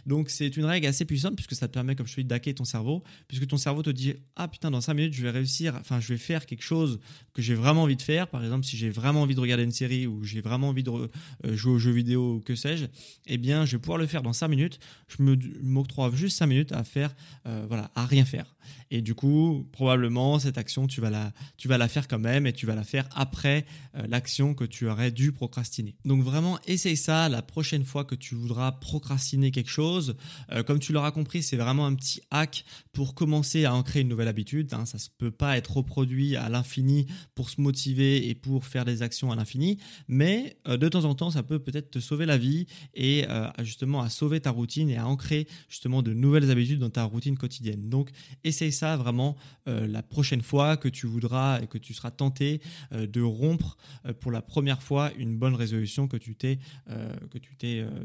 Donc 0.05 0.29
c'est 0.29 0.55
une 0.55 0.65
règle 0.65 0.85
assez 0.85 1.03
puissante 1.03 1.35
puisque 1.35 1.55
ça 1.55 1.67
te 1.67 1.73
permet, 1.73 1.95
comme 1.95 2.05
je 2.05 2.15
te 2.15 2.21
dis, 2.21 2.27
d'hacker 2.27 2.53
ton 2.53 2.65
cerveau, 2.65 3.03
puisque 3.27 3.47
ton 3.47 3.57
cerveau 3.57 3.81
te 3.81 3.89
dit 3.89 4.13
ah 4.35 4.47
putain 4.47 4.69
dans 4.69 4.79
5 4.79 4.93
minutes 4.93 5.13
je 5.13 5.23
vais 5.23 5.31
réussir, 5.31 5.75
enfin 5.79 5.99
je 5.99 6.09
vais 6.09 6.19
faire 6.19 6.45
quelque 6.45 6.61
chose 6.61 6.99
que 7.33 7.41
j'ai 7.41 7.55
vraiment 7.55 7.83
envie 7.83 7.95
de 7.95 8.01
faire. 8.01 8.27
Par 8.27 8.43
exemple 8.43 8.65
si 8.65 8.77
j'ai 8.77 8.89
vraiment 8.89 9.23
envie 9.23 9.33
de 9.33 9.39
regarder 9.39 9.63
une 9.63 9.71
série 9.71 10.05
ou 10.05 10.23
j'ai 10.23 10.39
vraiment 10.39 10.69
envie 10.69 10.83
de 10.83 10.91
euh, 10.91 11.09
jouer 11.55 11.73
aux 11.73 11.79
jeux 11.79 11.91
vidéo 11.91 12.35
ou 12.35 12.39
que 12.41 12.55
sais-je, 12.55 12.85
eh 13.25 13.37
bien 13.37 13.65
je 13.65 13.75
vais 13.75 13.81
pouvoir 13.81 13.97
le 13.97 14.07
faire 14.07 14.21
dans 14.21 14.33
5 14.33 14.47
minutes. 14.49 14.79
Je 15.07 15.23
me 15.23 15.35
m'octroie 15.61 16.11
juste 16.13 16.37
5 16.37 16.45
minutes 16.45 16.71
à 16.71 16.83
faire, 16.83 17.15
euh, 17.47 17.65
voilà, 17.67 17.91
à 17.95 18.05
rien 18.05 18.23
faire. 18.23 18.55
Et 18.91 19.01
du 19.01 19.15
coup 19.15 19.67
probablement 19.71 20.39
cette 20.39 20.57
action 20.57 20.87
tu 20.87 21.01
vas 21.01 21.09
la, 21.09 21.33
tu 21.57 21.67
vas 21.67 21.77
la 21.77 21.87
faire 21.87 22.07
quand 22.07 22.19
même 22.19 22.45
et 22.45 22.53
tu 22.53 22.65
vas 22.65 22.75
la 22.75 22.83
faire 22.83 23.09
après 23.15 23.65
euh, 23.95 24.05
l'action 24.07 24.53
que 24.53 24.63
tu 24.63 24.87
aurais 24.87 25.11
dû 25.11 25.31
procrastiner. 25.31 25.95
Donc 26.05 26.23
vraiment 26.23 26.59
essaye 26.65 26.97
ça 26.97 27.29
la 27.29 27.41
prochaine 27.41 27.83
fois 27.83 28.05
que 28.05 28.15
tu 28.15 28.35
voudras 28.35 28.71
procrastiner 28.71 29.06
quelque 29.51 29.69
chose. 29.69 30.15
Euh, 30.51 30.63
comme 30.63 30.79
tu 30.79 30.93
l'auras 30.93 31.11
compris, 31.11 31.43
c'est 31.43 31.57
vraiment 31.57 31.85
un 31.85 31.95
petit 31.95 32.21
hack 32.31 32.65
pour 32.91 33.15
commencer 33.15 33.65
à 33.65 33.73
ancrer 33.73 34.01
une 34.01 34.07
nouvelle 34.07 34.27
habitude. 34.27 34.73
Hein. 34.73 34.85
Ça 34.85 34.97
ne 34.97 35.03
peut 35.17 35.31
pas 35.31 35.57
être 35.57 35.77
reproduit 35.77 36.35
à 36.35 36.49
l'infini 36.49 37.07
pour 37.35 37.49
se 37.49 37.61
motiver 37.61 38.29
et 38.29 38.35
pour 38.35 38.65
faire 38.65 38.85
des 38.85 39.01
actions 39.01 39.31
à 39.31 39.35
l'infini, 39.35 39.77
mais 40.07 40.57
euh, 40.67 40.77
de 40.77 40.89
temps 40.89 41.05
en 41.05 41.15
temps, 41.15 41.31
ça 41.31 41.43
peut 41.43 41.59
peut-être 41.59 41.91
te 41.91 41.99
sauver 41.99 42.25
la 42.25 42.37
vie 42.37 42.67
et 42.93 43.25
euh, 43.29 43.47
justement 43.63 44.01
à 44.01 44.09
sauver 44.09 44.39
ta 44.39 44.51
routine 44.51 44.89
et 44.89 44.97
à 44.97 45.07
ancrer 45.07 45.47
justement 45.69 46.01
de 46.01 46.13
nouvelles 46.13 46.49
habitudes 46.51 46.79
dans 46.79 46.89
ta 46.89 47.03
routine 47.03 47.37
quotidienne. 47.37 47.89
Donc, 47.89 48.09
essaye 48.43 48.71
ça 48.71 48.97
vraiment 48.97 49.35
la 49.65 50.01
prochaine 50.01 50.41
fois 50.41 50.77
que 50.77 50.87
tu 50.87 51.07
voudras 51.07 51.61
et 51.61 51.67
que 51.67 51.77
tu 51.77 51.93
seras 51.93 52.11
tenté 52.11 52.61
de 52.91 53.21
rompre 53.21 53.77
pour 54.21 54.31
la 54.31 54.41
première 54.41 54.81
fois 54.81 55.11
une 55.17 55.37
bonne 55.37 55.55
résolution 55.55 56.07
que 56.07 56.17
tu 56.17 56.35
t'es 56.35 56.59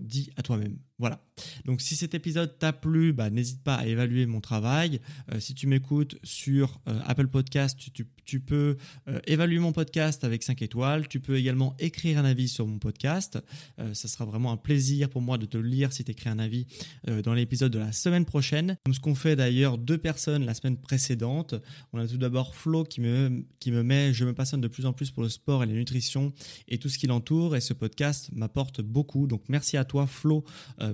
dit 0.01 0.31
à 0.37 0.43
toi-même. 0.43 0.77
Voilà. 1.03 1.19
Donc 1.65 1.81
si 1.81 1.97
cet 1.97 2.15
épisode 2.15 2.59
t'a 2.59 2.73
plu, 2.73 3.13
bah, 3.13 3.31
n'hésite 3.31 3.63
pas 3.63 3.77
à 3.77 3.87
évaluer 3.87 4.27
mon 4.27 4.41
travail. 4.41 5.01
Euh, 5.33 5.41
si 5.41 5.55
tu 5.55 5.67
m'écoutes 5.67 6.19
sur 6.23 6.81
euh, 6.89 6.99
Apple 7.07 7.29
Podcast, 7.29 7.79
tu, 8.25 8.41
peux 8.41 8.77
euh, 9.09 9.21
évaluer 9.27 9.59
mon 9.59 9.73
podcast 9.73 10.25
avec 10.25 10.43
5 10.43 10.63
étoiles. 10.63 11.09
Tu 11.09 11.21
peux 11.21 11.37
également 11.37 11.75
écrire 11.79 12.19
un 12.19 12.25
avis 12.25 12.49
sur 12.49 12.67
mon 12.67 12.79
podcast. 12.79 13.39
ça 13.93 14.09
sera 14.09 14.25
vraiment 14.25 14.53
un 14.53 14.57
plaisir 14.57 15.09
pour 15.09 15.21
moi 15.23 15.39
de 15.39 15.47
te 15.47 15.59
lire 15.59 15.93
si 15.93 16.05
tu 16.05 16.13
écris 16.13 16.31
un 16.31 16.39
avis 16.39 16.67
dans 17.25 17.35
l'épisode 17.35 17.73
de 17.73 17.79
la 17.79 17.93
semaine 17.93 18.25
prochaine. 18.25 18.77
Comme 18.85 18.95
ce 18.95 19.01
qu'ont 19.01 19.15
fait 19.15 19.37
d'ailleurs 19.37 19.79
deux 19.79 19.99
personnes 19.99 20.45
la 20.45 20.55
semaine 20.55 20.77
précédente. 20.77 21.55
On 21.93 21.99
a 21.99 22.07
tout 22.07 22.17
d'abord 22.17 22.55
Flo 22.55 22.85
qui 22.85 23.01
me, 23.01 23.45
qui 23.61 23.71
me 23.71 23.83
met, 23.83 24.13
je 24.13 24.25
me 24.25 24.33
passionne 24.33 24.61
de 24.61 24.69
plus 24.69 24.87
en 24.87 24.93
plus 24.93 25.11
pour 25.11 25.23
le 25.23 25.29
sport 25.29 25.63
et 25.63 25.67
la 25.67 25.75
nutrition 25.75 26.33
et 26.69 26.79
tout 26.79 26.89
ce 26.89 26.99
qui 26.99 27.07
l'entoure. 27.07 27.57
Et 27.57 27.61
ce 27.61 27.75
podcast 27.75 28.31
m'apporte 28.33 28.81
beaucoup. 28.81 29.27
Donc 29.27 29.43
merci 29.49 29.77
à 29.77 29.85
toi 29.85 30.07
Flo 30.07 30.45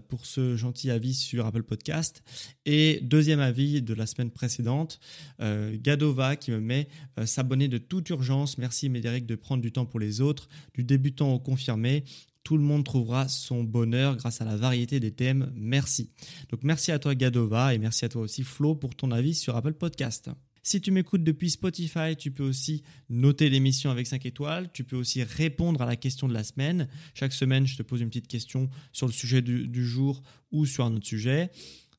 pour 0.08 0.26
ce 0.26 0.37
gentil 0.56 0.90
avis 0.90 1.14
sur 1.14 1.46
Apple 1.46 1.62
Podcast. 1.62 2.22
Et 2.66 3.00
deuxième 3.02 3.40
avis 3.40 3.82
de 3.82 3.94
la 3.94 4.06
semaine 4.06 4.30
précédente, 4.30 5.00
euh, 5.40 5.76
Gadova 5.80 6.36
qui 6.36 6.50
me 6.50 6.60
met 6.60 6.88
euh, 7.18 7.26
s'abonner 7.26 7.68
de 7.68 7.78
toute 7.78 8.08
urgence. 8.10 8.58
Merci 8.58 8.88
Médéric 8.88 9.26
de 9.26 9.34
prendre 9.34 9.62
du 9.62 9.72
temps 9.72 9.86
pour 9.86 10.00
les 10.00 10.20
autres, 10.20 10.48
du 10.74 10.84
débutant 10.84 11.32
au 11.32 11.38
confirmé. 11.38 12.04
Tout 12.44 12.56
le 12.56 12.62
monde 12.62 12.84
trouvera 12.84 13.28
son 13.28 13.62
bonheur 13.62 14.16
grâce 14.16 14.40
à 14.40 14.44
la 14.44 14.56
variété 14.56 15.00
des 15.00 15.10
thèmes. 15.10 15.52
Merci. 15.54 16.10
Donc 16.50 16.62
merci 16.62 16.92
à 16.92 16.98
toi 16.98 17.14
Gadova 17.14 17.74
et 17.74 17.78
merci 17.78 18.04
à 18.04 18.08
toi 18.08 18.22
aussi 18.22 18.42
Flo 18.42 18.74
pour 18.74 18.94
ton 18.94 19.10
avis 19.10 19.34
sur 19.34 19.56
Apple 19.56 19.74
Podcast. 19.74 20.30
Si 20.68 20.82
tu 20.82 20.90
m'écoutes 20.90 21.24
depuis 21.24 21.48
Spotify, 21.48 22.14
tu 22.14 22.30
peux 22.30 22.42
aussi 22.42 22.82
noter 23.08 23.48
l'émission 23.48 23.90
avec 23.90 24.06
5 24.06 24.26
étoiles. 24.26 24.70
Tu 24.74 24.84
peux 24.84 24.96
aussi 24.96 25.22
répondre 25.22 25.80
à 25.80 25.86
la 25.86 25.96
question 25.96 26.28
de 26.28 26.34
la 26.34 26.44
semaine. 26.44 26.88
Chaque 27.14 27.32
semaine, 27.32 27.66
je 27.66 27.78
te 27.78 27.82
pose 27.82 28.02
une 28.02 28.08
petite 28.08 28.28
question 28.28 28.68
sur 28.92 29.06
le 29.06 29.12
sujet 29.14 29.40
du, 29.40 29.86
jour 29.86 30.22
ou 30.52 30.66
sur 30.66 30.84
un 30.84 30.94
autre 30.94 31.06
sujet. 31.06 31.50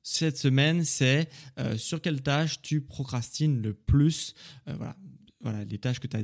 Cette 0.03 0.37
semaine, 0.37 0.85
c'est 0.85 1.29
euh, 1.57 1.77
sur 1.77 1.99
quelle 1.99 2.21
tâche 2.21 2.61
tu 2.61 2.79
procrastines 2.79 3.59
le 3.59 3.73
plus? 3.73 4.35
Euh, 4.67 4.75
voilà. 4.75 4.95
voilà, 5.41 5.65
les 5.65 5.79
tâches 5.79 5.99
que 5.99 6.05
tu 6.05 6.17
as 6.17 6.23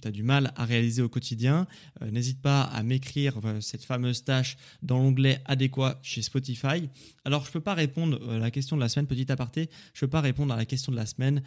tu 0.00 0.08
as 0.08 0.10
du 0.10 0.22
mal 0.22 0.52
à 0.56 0.64
réaliser 0.64 1.02
au 1.02 1.08
quotidien, 1.08 1.66
euh, 2.02 2.10
n'hésite 2.10 2.40
pas 2.40 2.62
à 2.62 2.82
m'écrire 2.82 3.38
euh, 3.44 3.60
cette 3.60 3.84
fameuse 3.84 4.24
tâche 4.24 4.56
dans 4.82 4.98
l'onglet 4.98 5.40
adéquat 5.44 5.98
chez 6.02 6.22
Spotify. 6.22 6.88
Alors, 7.24 7.44
je 7.44 7.48
ne 7.48 7.52
peux 7.52 7.60
pas 7.60 7.74
répondre 7.74 8.18
euh, 8.22 8.36
à 8.36 8.38
la 8.38 8.50
question 8.50 8.76
de 8.76 8.80
la 8.80 8.88
semaine, 8.88 9.06
petit 9.06 9.30
aparté, 9.30 9.70
je 9.94 10.04
ne 10.04 10.06
peux 10.06 10.10
pas 10.10 10.20
répondre 10.20 10.52
à 10.52 10.56
la 10.56 10.64
question 10.64 10.92
de 10.92 10.96
la 10.96 11.06
semaine 11.06 11.42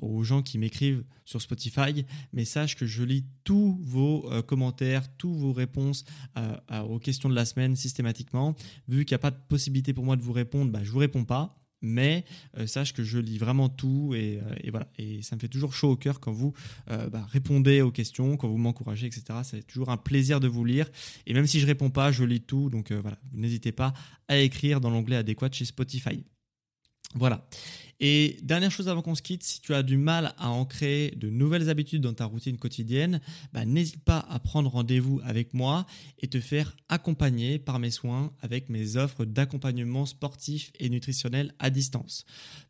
aux 0.00 0.22
gens 0.22 0.42
qui 0.42 0.58
m'écrivent 0.58 1.04
sur 1.24 1.40
Spotify, 1.40 2.04
mais 2.32 2.44
sache 2.44 2.76
que 2.76 2.86
je 2.86 3.02
lis 3.02 3.24
tous 3.44 3.78
vos 3.82 4.28
commentaires, 4.46 5.04
tous 5.16 5.34
vos 5.34 5.52
réponses 5.52 6.04
aux 6.88 6.98
questions 6.98 7.28
de 7.28 7.34
la 7.34 7.44
semaine 7.44 7.76
systématiquement. 7.76 8.54
Vu 8.88 9.04
qu'il 9.04 9.14
n'y 9.14 9.20
a 9.20 9.20
pas 9.20 9.30
de 9.30 9.38
possibilité 9.48 9.92
pour 9.92 10.04
moi 10.04 10.16
de 10.16 10.22
vous 10.22 10.32
répondre, 10.32 10.70
bah, 10.70 10.80
je 10.82 10.88
ne 10.88 10.92
vous 10.92 10.98
réponds 10.98 11.24
pas 11.24 11.59
mais 11.82 12.24
euh, 12.58 12.66
sache 12.66 12.92
que 12.92 13.02
je 13.02 13.18
lis 13.18 13.38
vraiment 13.38 13.68
tout 13.68 14.12
euh, 14.14 14.40
et, 14.62 14.70
voilà. 14.70 14.88
Et 14.98 15.22
ça 15.22 15.36
me 15.36 15.40
fait 15.40 15.48
toujours 15.48 15.74
chaud 15.74 15.90
au 15.90 15.96
cœur 15.96 16.20
quand 16.20 16.32
vous 16.32 16.52
euh, 16.90 17.08
bah, 17.08 17.26
répondez 17.30 17.80
aux 17.82 17.90
questions 17.90 18.36
quand 18.36 18.48
vous 18.48 18.58
m'encouragez 18.58 19.06
etc 19.06 19.40
c'est 19.42 19.66
toujours 19.66 19.90
un 19.90 19.96
plaisir 19.96 20.40
de 20.40 20.48
vous 20.48 20.64
lire. 20.64 20.88
Et 21.26 21.34
même 21.34 21.46
si 21.46 21.60
je 21.60 21.66
réponds 21.66 21.90
pas 21.90 22.12
je 22.12 22.24
lis 22.24 22.40
tout. 22.40 22.70
Donc 22.70 22.92
voilà. 22.92 23.18
N'hésitez 23.32 23.72
pas 23.72 23.92
à 24.28 24.38
écrire 24.38 24.80
dans 24.80 24.90
l'onglet 24.90 25.16
adéquat 25.16 25.50
chez 25.52 25.64
Spotify. 25.64 26.24
Voilà 27.14 27.46
et 28.00 28.38
dernière 28.42 28.70
chose 28.70 28.88
avant 28.88 29.02
qu'on 29.02 29.14
se 29.14 29.20
quitte, 29.20 29.42
si 29.42 29.60
tu 29.60 29.74
as 29.74 29.82
du 29.82 29.98
mal 29.98 30.32
à 30.38 30.48
ancrer 30.48 31.12
de 31.16 31.28
nouvelles 31.28 31.68
habitudes 31.68 32.00
dans 32.00 32.14
ta 32.14 32.24
routine 32.24 32.56
quotidienne, 32.56 33.20
bah, 33.52 33.66
n'hésite 33.66 34.02
pas 34.02 34.26
à 34.30 34.38
prendre 34.38 34.70
rendez-vous 34.70 35.20
avec 35.22 35.52
moi 35.52 35.84
et 36.20 36.26
te 36.28 36.40
faire 36.40 36.74
accompagner 36.88 37.58
par 37.58 37.78
mes 37.78 37.90
soins 37.90 38.32
avec 38.40 38.70
mes 38.70 38.96
offres 38.96 39.26
d'accompagnement 39.26 40.06
sportif 40.06 40.72
et 40.80 40.88
nutritionnel 40.88 41.54
à 41.58 41.68
distance. 41.68 42.24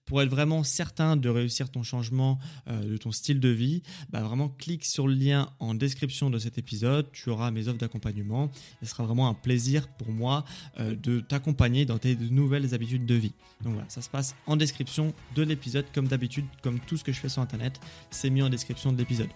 Pour 0.05 0.21
être 0.23 0.31
vraiment 0.31 0.65
certain 0.65 1.17
de 1.17 1.29
réussir 1.29 1.71
ton 1.71 1.85
changement 1.85 2.41
euh, 2.67 2.83
de 2.83 2.97
ton 2.97 3.13
style 3.13 3.39
de 3.39 3.49
vie, 3.49 3.83
bah, 4.11 4.23
vraiment 4.23 4.49
clique 4.49 4.85
sur 4.85 5.07
le 5.07 5.15
lien 5.15 5.53
en 5.61 5.75
description 5.75 6.31
de 6.31 6.41
cet 6.41 6.59
épisode, 6.59 7.07
tu 7.13 7.31
auras 7.31 7.53
mes 7.53 7.69
offres 7.69 7.79
d'accompagnement. 7.79 8.51
Ce 8.83 8.89
sera 8.89 9.05
vraiment 9.05 9.29
un 9.29 9.35
plaisir 9.35 9.87
pour 9.87 10.11
moi 10.11 10.45
euh, 10.81 10.97
de 10.97 11.21
t'accompagner 11.21 11.87
dans 11.87 11.99
tes 11.99 12.17
nouvelles 12.17 12.75
habitudes 12.75 13.07
de 13.07 13.15
vie. 13.15 13.33
Donc 13.63 13.75
voilà, 13.75 13.89
ça 13.89 14.03
se 14.03 14.11
passe 14.11 14.35
en 14.47 14.57
description 14.57 15.15
de 15.35 15.43
l'épisode, 15.43 15.87
comme 15.95 16.09
d'habitude, 16.09 16.47
comme 16.63 16.81
tout 16.81 16.97
ce 16.97 17.05
que 17.05 17.13
je 17.13 17.21
fais 17.21 17.29
sur 17.29 17.43
Internet, 17.43 17.81
c'est 18.11 18.31
mis 18.31 18.43
en 18.43 18.49
description 18.49 18.93
de 18.93 18.99
l'épisode. 18.99 19.29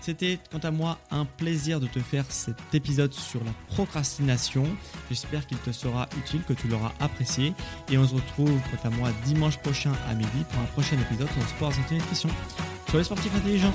C'était 0.00 0.38
quant 0.52 0.58
à 0.58 0.70
moi 0.70 0.98
un 1.10 1.24
plaisir 1.24 1.80
de 1.80 1.86
te 1.86 1.98
faire 1.98 2.24
cet 2.28 2.56
épisode 2.72 3.12
sur 3.12 3.42
la 3.42 3.50
procrastination. 3.74 4.64
J'espère 5.08 5.46
qu'il 5.46 5.58
te 5.58 5.72
sera 5.72 6.08
utile, 6.16 6.42
que 6.42 6.52
tu 6.52 6.68
l'auras 6.68 6.92
apprécié. 7.00 7.54
Et 7.90 7.98
on 7.98 8.06
se 8.06 8.14
retrouve 8.14 8.60
quant 8.70 8.88
à 8.88 8.90
moi 8.90 9.10
dimanche 9.24 9.56
prochain 9.58 9.92
à 10.08 10.14
midi 10.14 10.44
pour 10.48 10.60
un 10.60 10.66
prochain 10.66 10.96
épisode 10.98 11.28
sur 11.32 11.48
sport, 11.48 11.72
santé 11.72 11.96
nutrition. 11.96 12.28
Les 12.94 13.04
sportifs 13.04 13.34
intelligents. 13.34 13.74